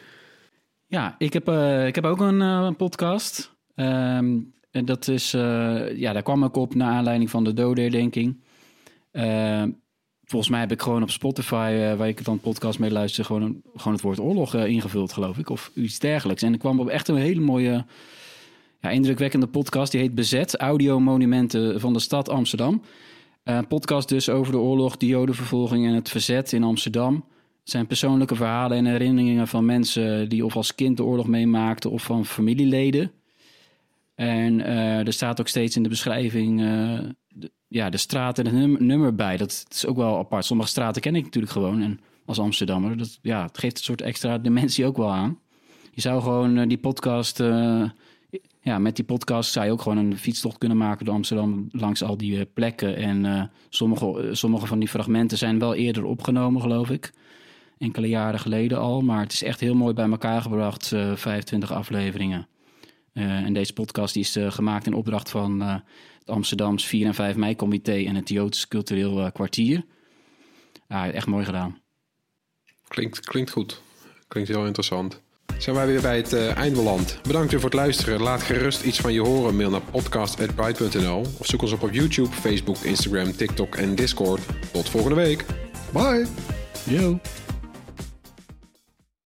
[0.86, 3.52] Ja, ik heb, eh, ik heb ook een eh, podcast.
[3.74, 4.38] Ehm,
[4.70, 8.36] en dat is, eh, ja, daar kwam ik op naar aanleiding van de dodenherdenking.
[9.10, 9.70] Ehm
[10.24, 13.62] volgens mij heb ik gewoon op Spotify, eh, waar ik dan podcast mee luister, gewoon,
[13.74, 15.50] gewoon het woord oorlog eh, ingevuld, geloof ik.
[15.50, 16.42] Of iets dergelijks.
[16.42, 17.84] En ik kwam op echt een hele mooie,
[18.80, 19.92] ja, indrukwekkende podcast.
[19.92, 22.82] Die heet Bezet, Audiomonumenten van de stad Amsterdam.
[23.44, 27.24] Een podcast dus over de oorlog, de jodenvervolging en het verzet in Amsterdam.
[27.62, 32.02] Zijn persoonlijke verhalen en herinneringen van mensen die of als kind de oorlog meemaakten of
[32.02, 33.10] van familieleden.
[34.14, 36.98] En eh, er staat ook steeds in de beschrijving eh,
[37.28, 39.36] de, ja, de straat en het num- nummer bij.
[39.36, 40.44] Dat is ook wel apart.
[40.44, 41.82] Sommige straten ken ik natuurlijk gewoon.
[41.82, 45.38] En als Amsterdammer, dat, ja, het geeft een soort extra dimensie ook wel aan.
[45.92, 47.38] Je zou gewoon eh, die podcast,
[48.60, 52.02] ja, met die podcast zou je ook gewoon een fietstocht kunnen maken door Amsterdam langs
[52.02, 52.96] al die plekken.
[52.96, 57.12] En sommige, sommige van die fragmenten zijn wel eerder opgenomen, geloof ik.
[57.78, 59.00] Enkele jaren geleden al.
[59.00, 62.46] Maar het is echt heel mooi bij elkaar gebracht, eh 25 afleveringen.
[63.14, 65.74] Eh, en deze podcast die is eh, gemaakt in opdracht van eh,
[66.18, 69.84] het Amsterdams 4 en 5 mei comité en het Joods cultureel kwartier.
[70.88, 71.82] Ah, echt mooi gedaan.
[72.88, 73.82] Klinkt, klinkt goed.
[74.28, 75.22] Klinkt heel interessant.
[75.58, 77.18] Zijn wij weer bij het beland.
[77.22, 78.20] Bedankt weer voor het luisteren.
[78.20, 79.56] Laat gerust iets van je horen.
[79.56, 84.40] Mail naar podcast.bright.nl of zoek ons op op YouTube, Facebook, Instagram, TikTok en Discord.
[84.72, 85.44] Tot volgende week.
[85.92, 86.26] Bye!
[86.84, 87.20] Yo.